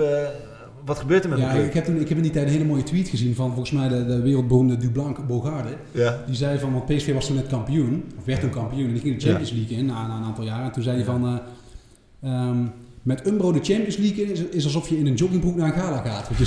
[0.85, 2.51] wat gebeurt er met Ja, mijn ik heb, toen, ik heb in die tijd een
[2.51, 5.69] hele mooie tweet gezien van volgens mij de, de wereldberoemde Dublanc Bogarde.
[5.91, 6.23] Ja.
[6.25, 9.01] Die zei van, want PSV was toen net kampioen, of werd toen kampioen, en die
[9.01, 10.63] ging de Champions League in na, na een aantal jaar.
[10.63, 12.57] En toen zei hij van, eh, ehm,
[13.09, 15.81] met Umbro de Champions League in is, is alsof je in een joggingbroek naar een
[15.81, 16.29] gala gaat.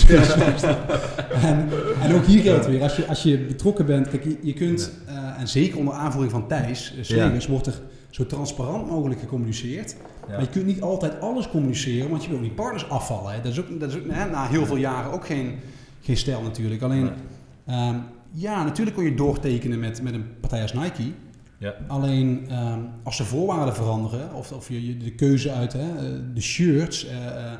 [1.43, 1.69] En,
[2.01, 4.93] en ook hier geldt weer, als je, als je betrokken bent, kijk, je, je kunt,
[5.07, 9.97] eh, en zeker onder aanvoering van Thijs, uh, Slegers, wordt er zo transparant mogelijk gecommuniceerd.
[10.29, 13.33] Maar je kunt niet altijd alles communiceren, want je wil die partners afvallen.
[13.33, 13.41] Hè.
[13.41, 15.55] Dat is ook, dat is ook hè, na heel veel jaren ook geen,
[16.01, 16.83] geen stijl natuurlijk.
[16.83, 17.77] Alleen, Nee.
[17.77, 17.97] ehm,
[18.31, 21.13] ja, natuurlijk kun je doortekenen met, met een partij als Nike.
[21.63, 21.75] Ja.
[21.89, 26.05] Alleen ehm, als de voorwaarden veranderen, of, of je, de keuze uit hè, eh,
[26.35, 27.07] de shirts.
[27.07, 27.53] eh, eh,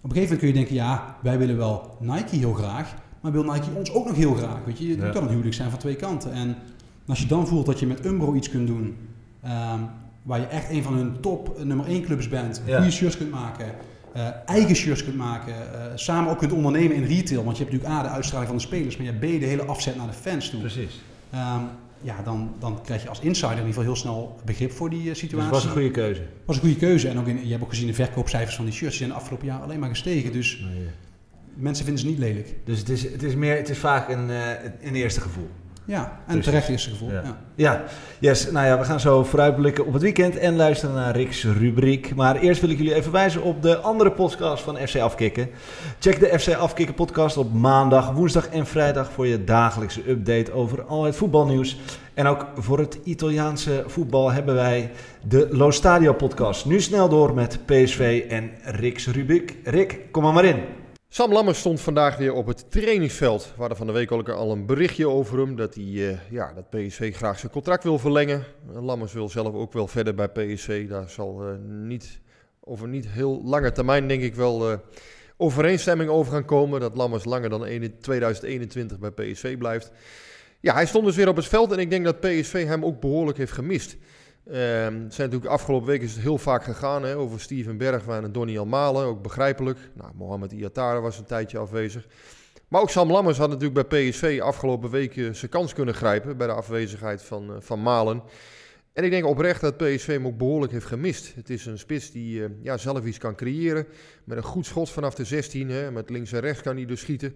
[0.00, 3.32] op een gegeven moment kun je denken, ja, wij willen wel Nike heel graag, maar
[3.32, 4.58] wil Nike ons ook nog heel graag.
[4.66, 5.08] Weet je, het Ja.
[5.10, 6.32] kan een huwelijk zijn van twee kanten.
[6.32, 6.56] En
[7.06, 8.96] als je dan voelt dat je met Umbro iets kunt doen,
[9.42, 9.80] ehm,
[10.22, 12.76] waar je echt een van hun top nummer 1 clubs bent, Ja.
[12.76, 13.66] goede shirts kunt maken,
[14.46, 15.54] eigen shirts kunt maken,
[15.94, 18.64] samen ook kunt ondernemen in retail, want je hebt natuurlijk A, de uitstraling van de
[18.64, 20.60] spelers, maar je hebt B, de hele afzet naar de fans toe.
[20.60, 21.00] Precies.
[21.30, 21.60] Ehm,
[22.06, 25.00] ja, dan, dan krijg je als insider in ieder geval heel snel begrip voor die
[25.00, 25.46] eh, Dus situatie.
[25.46, 26.22] het was een goede keuze.
[26.44, 27.08] Was een goede keuze.
[27.08, 28.96] En ook in, je hebt ook gezien de verkoopcijfers van die shirts.
[28.96, 30.32] Die zijn de afgelopen jaar alleen maar gestegen.
[30.32, 30.64] Dus
[31.54, 32.54] mensen vinden ze niet lelijk.
[32.64, 34.50] Dus het is, het is, meer, het is vaak een, eh,
[34.80, 35.48] een eerste gevoel.
[35.86, 36.44] Ja, en Precies.
[36.44, 37.10] terecht eerste gevoel.
[37.10, 37.22] Ja.
[37.24, 37.36] Ja.
[37.54, 37.84] Ja,
[38.18, 38.50] yes.
[38.50, 42.14] Nou ja, we gaan zo vooruitblikken op het weekend en luisteren naar Rick's rubriek.
[42.14, 45.48] Maar eerst wil ik jullie even wijzen op de andere podcast van FC Afkikken.
[45.98, 50.82] Check de FC Afkikken podcast op maandag, woensdag en vrijdag voor je dagelijkse update over
[50.82, 51.78] al het voetbalnieuws.
[52.14, 54.90] En ook voor het Italiaanse voetbal hebben wij
[55.28, 56.64] de Lo Stadio podcast.
[56.66, 59.56] Nu snel door met PSV en Rick's rubriek.
[59.64, 60.62] Rick, kom maar maar in.
[61.16, 63.44] Sam Lammers stond vandaag weer op het trainingsveld.
[63.44, 66.70] We hadden van de week al een berichtje over hem dat, hij, eh, ja, dat
[66.70, 68.44] PSV graag zijn contract wil verlengen.
[68.74, 70.88] Eh, Lammers wil zelf ook wel verder bij PSV.
[70.88, 72.20] Daar zal eh, niet,
[72.60, 74.80] over niet heel lange termijn denk ik wel
[75.36, 76.80] overeenstemming over gaan komen.
[76.80, 79.92] Dat Lammers langer dan ene- 2021 bij PSV blijft.
[80.60, 83.00] Ja, hij stond dus weer op het veld en ik denk dat PSV hem ook
[83.00, 83.96] behoorlijk heeft gemist.
[84.46, 88.32] Ehm, zijn natuurlijk afgelopen week is het heel vaak gegaan hè, over Steven Bergwijn en
[88.32, 89.78] Donny Almalen, ook begrijpelijk.
[89.94, 92.06] Nou, Mohamed Iatara was een tijdje afwezig.
[92.68, 96.36] Maar ook Sam Lammers had natuurlijk bij PSV afgelopen week eh, zijn kans kunnen grijpen
[96.36, 98.22] bij de afwezigheid van, eh, van Malen.
[98.92, 101.34] En ik denk oprecht dat PSV hem ook behoorlijk heeft gemist.
[101.34, 103.86] Het is een spits die eh, ja, zelf iets kan creëren.
[104.24, 105.70] Met een goed schot vanaf de 16.
[105.70, 107.34] Hè, met links en rechts kan hij dus schieten.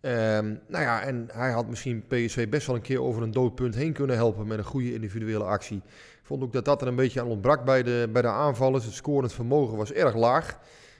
[0.00, 3.74] Ehm, nou ja, en hij had misschien PSV best wel een keer over een doodpunt
[3.74, 5.82] heen kunnen helpen met een goede individuele actie.
[6.26, 8.84] Vond ook dat dat er een beetje aan ontbrak bij de, bij de aanvallers.
[8.84, 10.58] Het scorend vermogen was erg laag.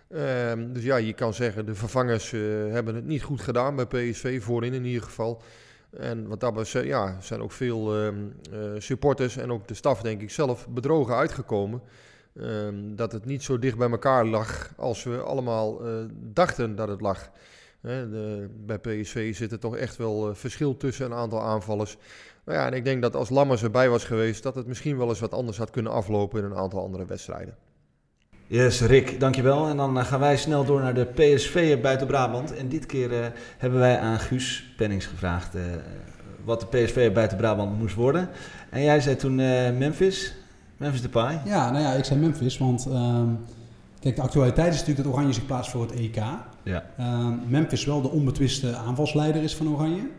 [0.08, 3.86] Ehm, dus ja, je kan zeggen, de vervangers eh, hebben het niet goed gedaan bij
[3.86, 5.42] PSV, voorin in ieder geval.
[5.90, 8.14] En wat dat betreft ja, zijn ook veel ehm,
[8.52, 11.82] eh, supporters en ook de staf, denk ik zelf, bedrogen uitgekomen.
[12.40, 16.88] Ehm, dat het niet zo dicht bij elkaar lag als we allemaal eh, dachten dat
[16.88, 17.30] het lag.
[17.80, 21.96] De, bij PSV zit er toch echt wel verschil tussen een aantal aanvallers.
[22.46, 25.08] Nou ja, en ik denk dat als Lammers erbij was geweest, dat het misschien wel
[25.08, 27.54] eens wat anders had kunnen aflopen in een aantal andere wedstrijden.
[28.46, 29.68] Yes, Rick, dankjewel.
[29.68, 32.56] En dan eh, gaan wij snel door naar de PSV buiten Brabant.
[32.56, 33.26] En dit keer uh,
[33.58, 35.62] hebben wij aan Guus Pennings gevraagd uh,
[36.44, 38.28] wat de PSV buiten Brabant moest worden.
[38.70, 39.34] En jij zei toen
[39.78, 40.34] Memphis,
[40.76, 41.40] Memphis Depay.
[41.44, 43.22] Ja, nou ja, ik zei Memphis, want uh,
[44.00, 46.22] kijk, de actualiteit is natuurlijk dat Oranje zich plaatst voor het EK.
[46.62, 46.84] Ja.
[47.00, 50.10] Uh, Memphis wel de onbetwiste aanvalsleider is van Oranje.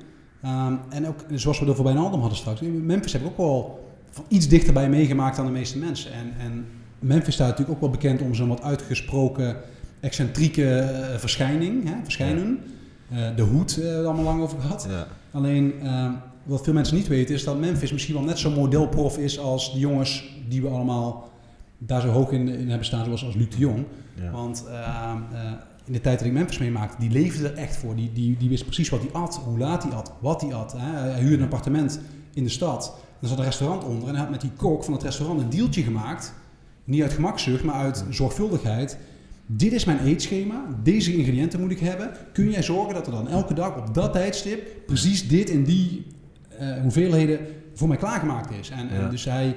[0.42, 3.38] Ehm, en ook, zoals we er voorbij een Aldum hadden straks, Memphis heb ik ook
[3.38, 6.12] wel van iets dichterbij meegemaakt dan de meeste mensen.
[6.14, 6.66] En, en
[7.00, 9.56] Memphis staat natuurlijk ook wel bekend om zo'n wat uitgesproken
[10.00, 10.62] excentrieke
[11.12, 12.60] uh, verschijning, hè, verschijnen.
[13.12, 14.88] Uh, de hoed, uh, daar allemaal lang over gehad.
[14.90, 15.08] Ja.
[15.32, 15.74] Alleen,
[16.44, 19.74] wat veel mensen niet weten, is dat Memphis misschien wel net zo'n modelprof is als
[19.74, 21.32] de jongens die we allemaal
[21.78, 23.86] daar zo hoog in, in hebben staan, zoals als Luc de Jong.
[24.22, 24.32] Ja.
[24.32, 24.64] Want
[25.88, 27.96] in de tijd dat ik Memphis meemaakte, die leefde er echt voor.
[27.96, 30.74] Die, die, die wist precies wat hij at, hoe laat hij at, wat hij at.
[30.78, 31.10] Hè.
[31.10, 32.00] Hij huurde een appartement
[32.34, 32.96] in de stad.
[33.22, 35.50] Er zat een restaurant onder en hij had met die kok van het restaurant een
[35.50, 36.34] deeltje gemaakt
[36.88, 38.98] niet uit gemakzucht, maar uit zorgvuldigheid.
[39.46, 42.12] Dit is mijn eetschema, deze ingrediënten moet ik hebben.
[42.34, 46.06] Kun jij zorgen dat er dan elke dag op dat tijdstip precies dit en die
[46.62, 47.40] uh, hoeveelheden
[47.74, 48.70] voor mij klaargemaakt is?
[48.70, 49.56] En, en, dus hij,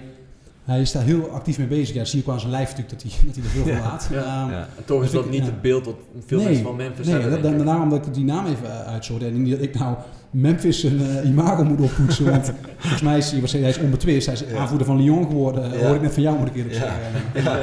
[0.71, 1.95] hij is daar heel actief mee bezig.
[1.95, 3.91] Ja, dat zie je qua zijn lijf natuurlijk dat hij, dat hij er veel van
[3.91, 4.09] laat.
[4.11, 4.45] Ja.
[4.45, 4.69] Um, ja.
[4.77, 5.95] En toch is dus dat niet het beeld dat
[6.27, 7.57] veel nee, mensen van Memphis nee, hebben.
[7.57, 9.23] Nee, daarom dat ik die naam even uh, uitzocht.
[9.23, 9.97] En niet dat ik nou
[10.31, 12.31] Memphis een uh, imago moet oppoetsen.
[12.31, 14.27] Want volgens mij is hij, hij is onbetwist.
[14.27, 14.59] Hij is ja.
[14.59, 15.79] aanvoerder van Lyon geworden.
[15.79, 15.87] Ja.
[15.87, 17.01] Hoor ik net van jou, moet ik eerlijk zeggen.
[17.45, 17.59] Ja.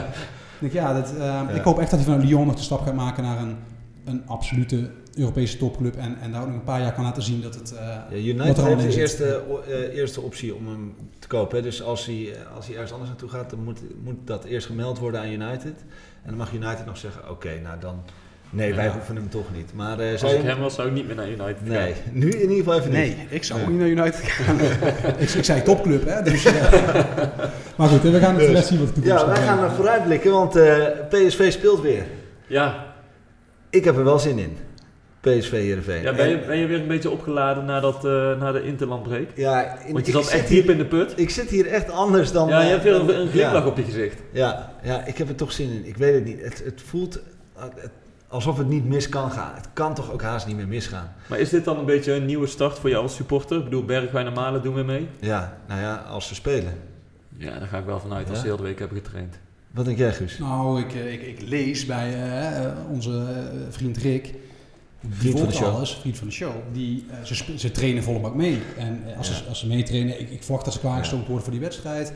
[0.59, 2.81] Ik, denk, ja, dat, uh, ik hoop echt dat hij van Lyon nog de stap
[2.81, 3.55] gaat maken naar een,
[4.05, 5.95] een absolute Europese topclub.
[5.95, 7.73] En, en daar ook nog een paar jaar kan laten zien dat het.
[8.11, 11.57] Uh, United heeft de eerste, uh, eerste optie om hem te kopen.
[11.57, 11.63] Hè.
[11.63, 14.99] Dus als hij, als hij ergens anders naartoe gaat, dan moet, moet dat eerst gemeld
[14.99, 15.75] worden aan United.
[16.23, 18.03] En dan mag United nog zeggen: oké, okay, nou dan
[18.49, 19.73] Nee, wij hoeven hem toch niet.
[19.73, 21.67] Maar, uh, Als ik hem was, zou ik niet meer naar United gaan.
[21.67, 22.99] Nee, nu in ieder geval even niet.
[22.99, 24.59] Nee, ik zou ook niet naar United gaan.
[25.17, 26.21] ik, ik, zei topclub, hè.
[26.21, 26.53] Dus, uh,
[27.77, 30.31] maar goed, we gaan het dus, zien wat de toekomst Ja, wij gaan er vooruitblikken,
[30.31, 32.05] want uh, PSV speelt weer.
[32.47, 32.85] Ja.
[33.69, 34.57] Ik heb er wel zin in.
[35.29, 36.01] PSV Heerenveen.
[36.01, 39.29] Ja, ben je, ben je weer een beetje opgeladen na, dat, uh, na de interlandbreak?
[39.35, 39.79] Ja.
[39.79, 41.13] In, Want je zat echt diep in de put.
[41.15, 42.47] Ik zit hier echt anders dan...
[42.47, 43.67] Ja, je hebt weer een, een glimlach ja.
[43.67, 44.21] op je gezicht.
[44.31, 45.87] Ja, ja, ik heb er toch zin in.
[45.87, 46.41] Ik weet het niet.
[46.41, 47.19] Het, het voelt...
[47.55, 47.91] Het,
[48.27, 49.55] alsof het niet mis kan gaan.
[49.55, 51.13] Het kan toch ook haast niet meer misgaan.
[51.29, 53.57] Maar is dit dan een beetje een nieuwe start voor jou als supporter?
[53.57, 55.07] Ik bedoel, Bergwijn en Malen doen we mee?
[55.19, 56.73] Ja, nou ja, als ze spelen.
[57.37, 59.39] Ja, daar ga ik wel vanuit als ze heel de week hebben getraind.
[59.71, 60.37] Wat denk jij, Guus?
[60.37, 62.29] Nou, ik, ik, ik lees bij
[62.61, 63.25] uh, onze
[63.69, 64.33] vriend Rick.
[65.09, 65.75] Vriend van de show.
[65.75, 66.53] Alles, vriend van de show.
[66.73, 68.59] Die, uh, ze, ze trainen volle bak mee.
[68.77, 69.33] En als, ja.
[69.33, 72.13] ze, als ze meetrainen, ik, ik verwacht dat ze klaargestoomd worden voor die wedstrijd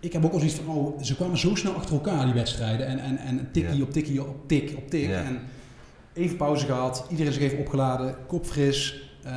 [0.00, 2.86] ik heb ook al zoiets van, oh, ze kwamen zo snel achter elkaar, die wedstrijden.
[2.86, 3.82] En, en, en tikkie ja.
[3.82, 5.10] op tikkie op tik op tik.
[5.10, 5.40] En
[6.12, 9.07] even pauze gehad, iedereen zich even opgeladen, kopfris.
[9.26, 9.32] Uh,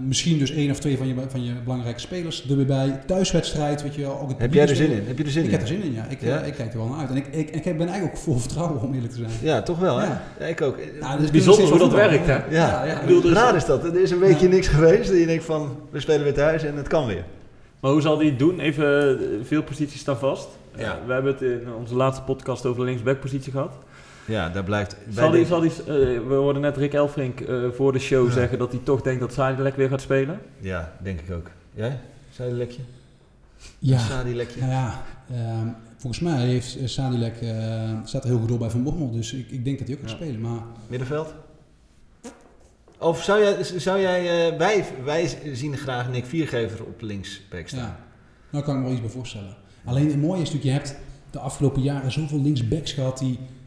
[0.00, 3.00] misschien dus één of twee van je, van je belangrijke spelers er weer bij.
[3.06, 4.20] Thuiswedstrijd, weet je wel.
[4.20, 5.06] Ook het heb jij er zin in?
[5.06, 5.52] Heb je er zin ik in?
[5.52, 6.06] heb er zin in, ja.
[6.08, 6.40] Ik, ja?
[6.40, 7.10] Uh, ik kijk er wel naar uit.
[7.10, 9.30] En ik, ik, ik ben eigenlijk ook vol vertrouwen, om eerlijk te zijn.
[9.42, 10.06] Ja, toch wel, hè?
[10.06, 10.22] Ja.
[10.38, 10.78] ja ik ook.
[11.00, 12.34] Nou, dus Bijzonder hoe dat werkt, hè?
[12.34, 13.00] Ja, ja, ja.
[13.00, 13.84] Ik bedoel, dus raar is dat.
[13.84, 15.10] Er is een weekje niks geweest.
[15.10, 17.24] En je denkt van, we spelen weer thuis en het kan weer.
[17.80, 18.60] Maar hoe zal hij het doen?
[18.60, 20.48] Even, veel posities staan vast.
[20.76, 20.82] Ja.
[20.82, 23.72] Uh, we hebben het in onze laatste podcast over de linksbackpositie gehad.
[24.24, 24.96] Ja, daar blijft...
[25.10, 25.86] Zal die, zal die, uh,
[26.28, 28.32] we hoorden net Rick Elfrink uh, voor de show ja.
[28.32, 30.40] zeggen dat hij toch denkt dat Sadilek weer gaat spelen.
[30.58, 31.50] Ja, denk ik ook.
[31.74, 32.00] Jij?
[32.30, 32.82] Sadilekje?
[33.78, 33.98] Ja.
[33.98, 34.60] Sadilekje?
[34.60, 35.02] Nou ja,
[35.32, 35.38] uh,
[35.96, 37.34] volgens mij heeft Sadilek,
[38.04, 39.10] staat er heel goed op bij Van Bommel.
[39.10, 40.40] Dus ik, ik denk dat hij ook gaat spelen.
[40.40, 40.60] Maar...
[40.86, 41.34] Middenveld?
[42.98, 47.80] Of zou jij, zou jij wij, wij zien graag Nick Viergever op linksback staan?
[47.80, 47.98] Ja,
[48.50, 49.56] nou kan ik me wel iets bij voorstellen.
[49.84, 51.00] Alleen het mooie is natuurlijk, je hebt
[51.30, 53.61] de afgelopen jaren zoveel linksbacks gehad die uh,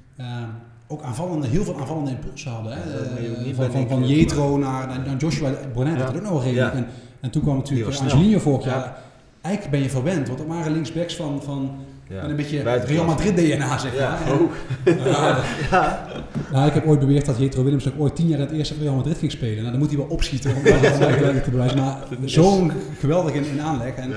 [0.88, 2.72] ook aanvallende, heel veel aanvallende impulsen hadden.
[2.72, 2.80] Hè?
[2.80, 6.06] Ja, uh, van, van, van Jetro naar, naar, Joshua Bonnet ja.
[6.06, 6.74] had ook nog redelijk.
[6.74, 6.80] Ja.
[6.80, 6.88] En,
[7.22, 8.98] en, toen kwam natuurlijk Angelino vorig jaar.
[9.42, 11.72] Eigenlijk ben je verwend, want er waren linksbacks van, van
[12.08, 12.22] ja.
[12.22, 14.20] met een beetje Real Madrid DNA, zeg maar.
[14.28, 14.34] Ja.
[14.34, 15.06] Oh.
[15.06, 15.38] ja.
[15.72, 16.08] ja.
[16.52, 18.74] Nou, ik heb ooit beweerd dat Jetro Willems ook ooit tien jaar in het eerste
[18.80, 19.58] Real Madrid ging spelen.
[19.58, 20.82] Nou, dan moet hij wel opschieten om dat
[21.44, 21.80] te bewijzen.
[21.80, 23.94] Maar zo'n geweldig in, in aanleg.
[23.96, 24.14] En,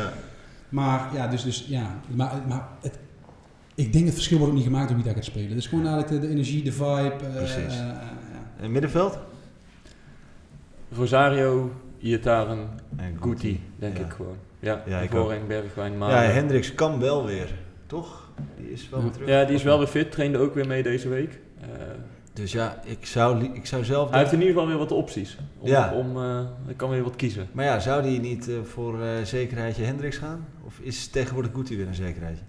[0.69, 2.99] maar ja, dus, dus ja, maar, maar het,
[3.79, 5.55] ik denk het verschil wordt ook niet gemaakt door wie daar gaat spelen.
[5.55, 7.15] Dus gewoon eigenlijk de, de energie, de vibe.
[7.35, 7.57] Precies.
[7.75, 8.11] Uh, uh, ja.
[8.61, 9.19] En middenveld?
[10.93, 14.05] Rosario, Iataren, En Guti, denk Ja.
[14.05, 14.37] ik gewoon.
[14.61, 15.11] Ja, Ja, ik
[15.49, 16.35] Bergwijn, Ja, Malen.
[16.35, 17.55] Hendricks kan wel weer,
[17.87, 18.31] toch?
[18.57, 19.29] Die is wel weer terug.
[19.29, 21.39] Ja, die is wel weer fit, trainde ook weer mee deze week.
[21.61, 21.67] Eh,
[22.33, 24.11] Dus ja, ik zou, ik zou zelf...
[24.11, 25.39] hij heeft in ieder geval weer wat opties.
[25.59, 25.93] Om, Ja.
[25.95, 27.49] om, eh, hij kan weer wat kiezen.
[27.53, 30.47] Maar ja, zou die niet eh, voor eh zekerheidje Hendricks gaan?
[30.65, 32.45] Of is tegenwoordig Guti weer een zekerheidje?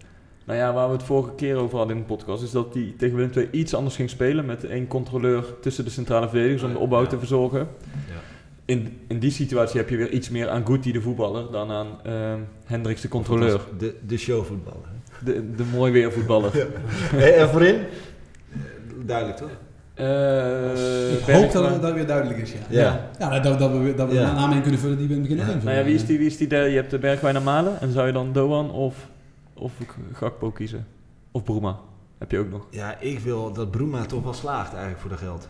[0.50, 2.94] Nou ja, waar we het vorige keer over hadden in de podcast, is dat hij
[2.98, 6.74] tegen Willem II iets anders ging spelen met één controleur tussen de centrale verdedigers om
[6.74, 7.08] de opbouw Ja.
[7.08, 7.60] te verzorgen.
[7.60, 8.14] Ja.
[8.66, 11.88] In, in die situatie heb je weer iets meer aan Guti de voetballer dan aan
[12.04, 13.60] ehm Hendricks de controleur.
[13.78, 14.88] De, de showvoetballer.
[15.24, 16.52] De, de mooi weer voetballer.
[17.16, 17.76] Hey, en voorin?
[19.06, 19.50] Duidelijk toch?
[19.94, 22.58] Eh, ik hoop dat het, weer duidelijk is, ja.
[22.70, 23.10] Ja.
[23.20, 24.30] Ja, dat, dat we, dat we Ja.
[24.30, 25.64] een naam in kunnen vullen die we in het begin Ja.
[25.64, 26.18] Nou ja, wie is die?
[26.18, 26.48] Wie is die?
[26.50, 27.82] Je hebt de Bergwijn en Malen.
[27.82, 28.96] En zou je dan Doan of,
[29.60, 29.74] of
[30.14, 30.88] Gakpo kiezen?
[31.32, 31.80] Of Bruma?
[32.18, 32.68] Heb je ook nog.
[32.70, 35.50] Ja, ik wil dat Bruma toch wel slaagt eigenlijk voor de geld.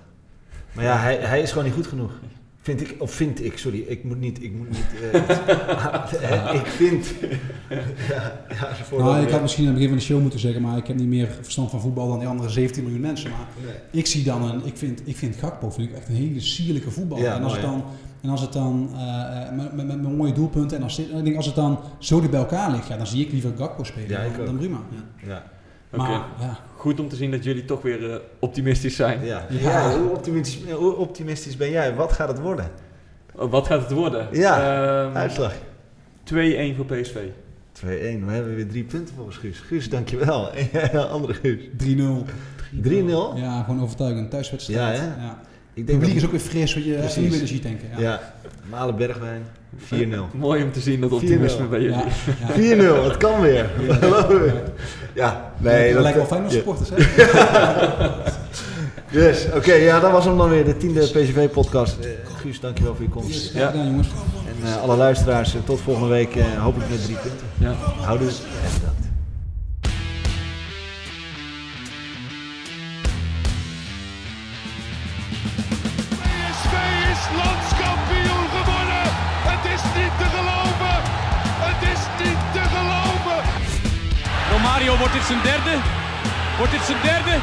[0.72, 2.12] Maar ja, hij, hij is gewoon niet goed genoeg.
[2.70, 7.14] Vind ik, of vind ik, sorry, ik moet niet, ik moet niet, eh, ik vind,
[8.10, 10.62] ja, ja, voor Nou, ik had misschien aan het begin van de show moeten zeggen,
[10.62, 13.30] maar ik heb niet meer verstand van voetbal dan die andere 17 miljoen mensen.
[13.30, 13.74] Maar Nee.
[13.92, 16.92] ik zie dan een, ik vind, ik vind Gakpo vind ik echt een hele sierlijke
[16.92, 17.24] voetballer.
[17.24, 17.84] Ja, en, als mooi, het dan,
[18.22, 21.36] en als het dan, eh, eh, met, met, met mooie doelpunten, en als, ik denk
[21.36, 24.34] als het dan zo dicht bij elkaar ligt, ja, dan zie ik liever Gakpo spelen
[24.36, 24.80] dan, dan Bruma.
[25.26, 25.44] Ja.
[25.90, 26.10] Maar
[26.40, 29.26] ja, Goed om te zien dat jullie toch weer eh, optimistisch zijn.
[29.26, 29.46] ja.
[29.50, 29.60] Ja.
[29.70, 31.96] ja hoe, optimistisch, hoe optimistisch ben jij?
[31.96, 32.72] Wat gaat het worden?
[33.36, 34.28] Oh, wat gaat het worden?
[34.32, 35.54] Ja, Ehm, Uitslag.
[36.24, 37.16] 2-1 voor PSV.
[37.72, 39.60] 2-1, we hebben weer drie punten volgens Guus.
[39.60, 40.50] Guus, dankjewel.
[41.12, 41.60] Andere Guus.
[41.78, 42.26] 3-0.
[42.84, 43.36] 3-0?
[43.36, 44.30] Ja, gewoon overtuigend.
[44.32, 44.80] Thuiswedstrijd.
[44.80, 45.06] Ja, Ja, hè?
[45.26, 45.42] Ja.
[45.74, 47.88] Ik Het denk publiek is dat, ook weer fris, wat je nieuwe energie tanken.
[47.90, 48.00] Ja.
[48.00, 48.34] ja,
[48.70, 49.44] Malen Bergwijn,
[49.78, 49.82] 4-0.
[50.38, 51.70] Mooi om te zien dat optimisme 4-0.
[51.70, 51.98] bij jullie.
[51.98, 52.06] Ja,
[52.56, 53.02] ja.
[53.02, 53.70] 4-0, het kan weer.
[55.14, 55.94] Ja, nee.
[55.94, 56.96] dat lijkt wel fijn als supporters, hè?
[59.12, 61.98] Dus, oké, ja, dat was hem dan weer, de tiende PCV-podcast.
[62.00, 62.10] Eh,
[62.42, 63.54] Guus, dankjewel voor je komst.
[63.54, 64.08] Ja, gedaan, jongens.
[64.62, 67.48] En eh, alle luisteraars, eh, tot volgende week, eh, hopelijk met drie punten.
[67.58, 67.74] Ja.
[68.02, 68.30] Houdoe
[85.30, 85.78] zijn derde.
[86.58, 87.34] Wordt dit zijn derde?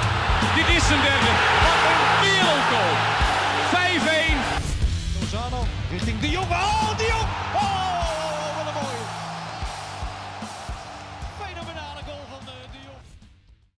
[0.55, 1.31] Dit is zijn derde.
[1.65, 3.16] Wat een wereldgoal.